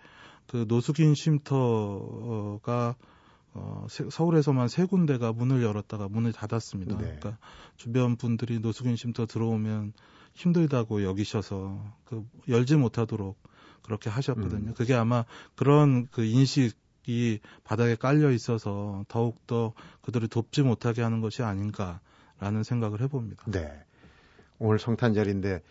그 0.47 0.65
노숙인 0.67 1.15
쉼터가 1.15 2.95
어, 3.55 3.85
서울에서만 3.87 4.67
세 4.67 4.85
군데가 4.85 5.31
문을 5.31 5.61
열었다가 5.61 6.09
문을 6.09 6.33
닫았습니다. 6.33 6.97
네. 6.97 7.03
그러니까 7.03 7.37
주변 7.77 8.15
분들이 8.15 8.59
노숙인 8.59 8.95
쉼터 8.95 9.25
들어오면 9.25 9.93
힘들다고 10.33 11.03
여기셔서 11.03 11.83
그 12.05 12.25
열지 12.47 12.75
못하도록 12.75 13.37
그렇게 13.83 14.09
하셨거든요. 14.09 14.69
음. 14.69 14.73
그게 14.73 14.95
아마 14.95 15.25
그런 15.55 16.07
그 16.07 16.23
인식이 16.23 17.39
바닥에 17.63 17.95
깔려 17.95 18.31
있어서 18.31 19.05
더욱더 19.07 19.73
그들을 20.01 20.27
돕지 20.29 20.63
못하게 20.63 21.03
하는 21.03 21.21
것이 21.21 21.43
아닌가라는 21.43 22.63
생각을 22.63 23.01
해봅니다. 23.01 23.43
네. 23.47 23.69
오늘 24.57 24.79
성탄절인데 24.79 25.61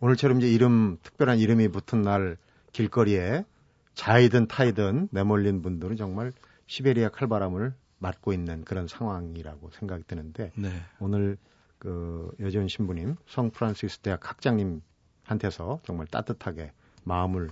오늘처럼 0.00 0.38
이제 0.38 0.50
이름 0.50 0.96
특별한 1.02 1.38
이름이 1.38 1.68
붙은 1.68 2.02
날 2.02 2.36
길거리에 2.72 3.44
자이든 3.94 4.46
타이든 4.46 5.08
내몰린 5.10 5.62
분들은 5.62 5.96
정말 5.96 6.32
시베리아 6.66 7.08
칼바람을 7.10 7.74
맞고 7.98 8.32
있는 8.32 8.64
그런 8.64 8.88
상황이라고 8.88 9.70
생각이 9.70 10.04
드는데 10.06 10.52
네. 10.56 10.70
오늘 10.98 11.38
그 11.78 12.30
여재훈 12.40 12.68
신부님 12.68 13.16
성 13.26 13.50
프란시스 13.50 13.98
대학 14.00 14.28
학장님한테서 14.28 15.80
정말 15.84 16.06
따뜻하게 16.06 16.72
마음을 17.04 17.50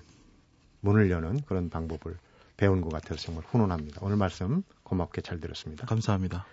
문을 0.80 1.10
여는 1.10 1.40
그런 1.42 1.70
방법을 1.70 2.18
배운 2.56 2.80
것 2.80 2.90
같아서 2.90 3.20
정말 3.20 3.44
훈훈합니다. 3.44 4.00
오늘 4.02 4.16
말씀 4.16 4.62
고맙게 4.82 5.22
잘 5.22 5.40
들었습니다. 5.40 5.86
감사합니다. 5.86 6.46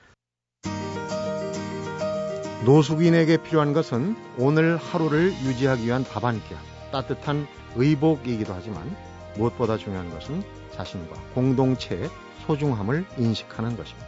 노숙인에게 2.65 3.37
필요한 3.43 3.73
것은 3.73 4.15
오늘 4.37 4.77
하루를 4.77 5.31
유지하기 5.31 5.83
위한 5.85 6.03
밥 6.03 6.23
한 6.23 6.35
끼, 6.47 6.55
따뜻한 6.91 7.47
의복이기도 7.75 8.53
하지만 8.53 8.95
무엇보다 9.35 9.77
중요한 9.77 10.09
것은 10.11 10.43
자신과 10.73 11.15
공동체의 11.33 12.09
소중함을 12.51 13.05
인식하는 13.17 13.77
것입니다. 13.77 14.07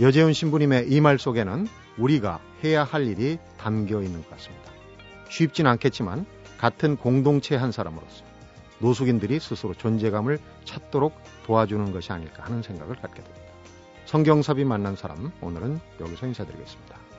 여재훈 0.00 0.32
신부님의 0.34 0.88
이 0.90 1.00
말 1.00 1.18
속에는 1.18 1.66
우리가 1.96 2.40
해야 2.62 2.84
할 2.84 3.06
일이 3.06 3.38
담겨 3.56 4.02
있는 4.02 4.22
것 4.22 4.30
같습니다. 4.30 4.70
쉽진 5.30 5.66
않겠지만 5.66 6.26
같은 6.58 6.96
공동체 6.96 7.56
한 7.56 7.72
사람으로서 7.72 8.24
노숙인들이 8.80 9.40
스스로 9.40 9.72
존재감을 9.74 10.38
찾도록 10.64 11.14
도와주는 11.46 11.92
것이 11.92 12.12
아닐까 12.12 12.44
하는 12.44 12.62
생각을 12.62 12.96
갖게 12.96 13.22
됩니다. 13.22 13.40
성경섭이 14.04 14.64
만난 14.64 14.94
사람 14.96 15.32
오늘은 15.40 15.80
여기서 16.00 16.26
인사드리겠습니다. 16.26 17.11